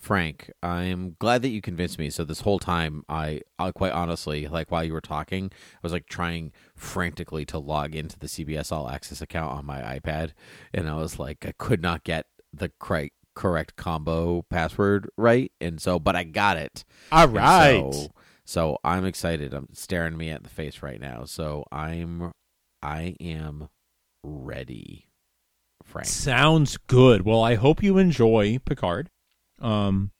Frank, 0.04 0.52
I'm 0.62 1.16
glad 1.18 1.44
that 1.44 1.48
you 1.48 1.62
convinced 1.62 1.98
me. 1.98 2.10
So 2.10 2.26
this 2.26 2.42
whole 2.42 2.60
time, 2.60 3.06
I, 3.08 3.40
I 3.58 3.72
quite 3.72 3.94
honestly, 3.94 4.50
like 4.50 4.70
while 4.70 4.84
you 4.84 4.92
were 4.92 5.00
talking, 5.00 5.50
I 5.54 5.80
was 5.82 5.94
like 5.94 6.08
trying 6.08 6.52
frantically 6.76 7.46
to 7.46 7.58
log 7.58 7.96
into 7.96 8.20
the 8.20 8.28
CBS 8.28 8.70
All 8.70 8.90
Access 8.90 9.22
account 9.22 9.54
on 9.54 9.66
my 9.66 9.80
iPad, 9.80 10.32
and 10.74 10.90
I 10.90 10.96
was 10.96 11.20
like, 11.20 11.46
I 11.46 11.54
could 11.58 11.82
not 11.82 12.04
get 12.04 12.26
the 12.52 12.70
correct 12.82 13.14
correct 13.34 13.78
combo 13.78 14.42
password 14.50 15.10
right, 15.18 15.54
and 15.62 15.82
so, 15.82 16.00
but 16.00 16.18
I 16.18 16.26
got 16.26 16.58
it. 16.58 16.84
All 17.10 17.30
right. 17.30 17.94
So, 17.94 18.12
so 18.44 18.80
I'm 18.84 19.06
excited. 19.06 19.54
I'm 19.54 19.70
staring 19.72 20.18
me 20.18 20.32
at 20.32 20.44
the 20.44 20.50
face 20.50 20.84
right 20.84 21.00
now. 21.00 21.24
So 21.24 21.64
I'm, 21.72 22.34
I 22.82 23.16
am 23.22 23.70
ready, 24.22 25.08
Frank. 25.82 26.08
Sounds 26.08 26.76
good. 26.88 27.22
Well, 27.22 27.42
I 27.42 27.56
hope 27.56 27.82
you 27.82 27.98
enjoy 27.98 28.60
Picard. 28.66 29.10
Um, 29.60 30.12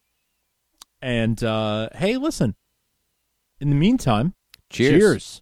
and 1.02 1.44
uh, 1.44 1.90
hey, 1.96 2.18
listen. 2.18 2.56
In 3.60 3.70
the 3.70 3.76
meantime, 3.76 4.34
Cheers. 4.70 5.02
cheers. 5.02 5.42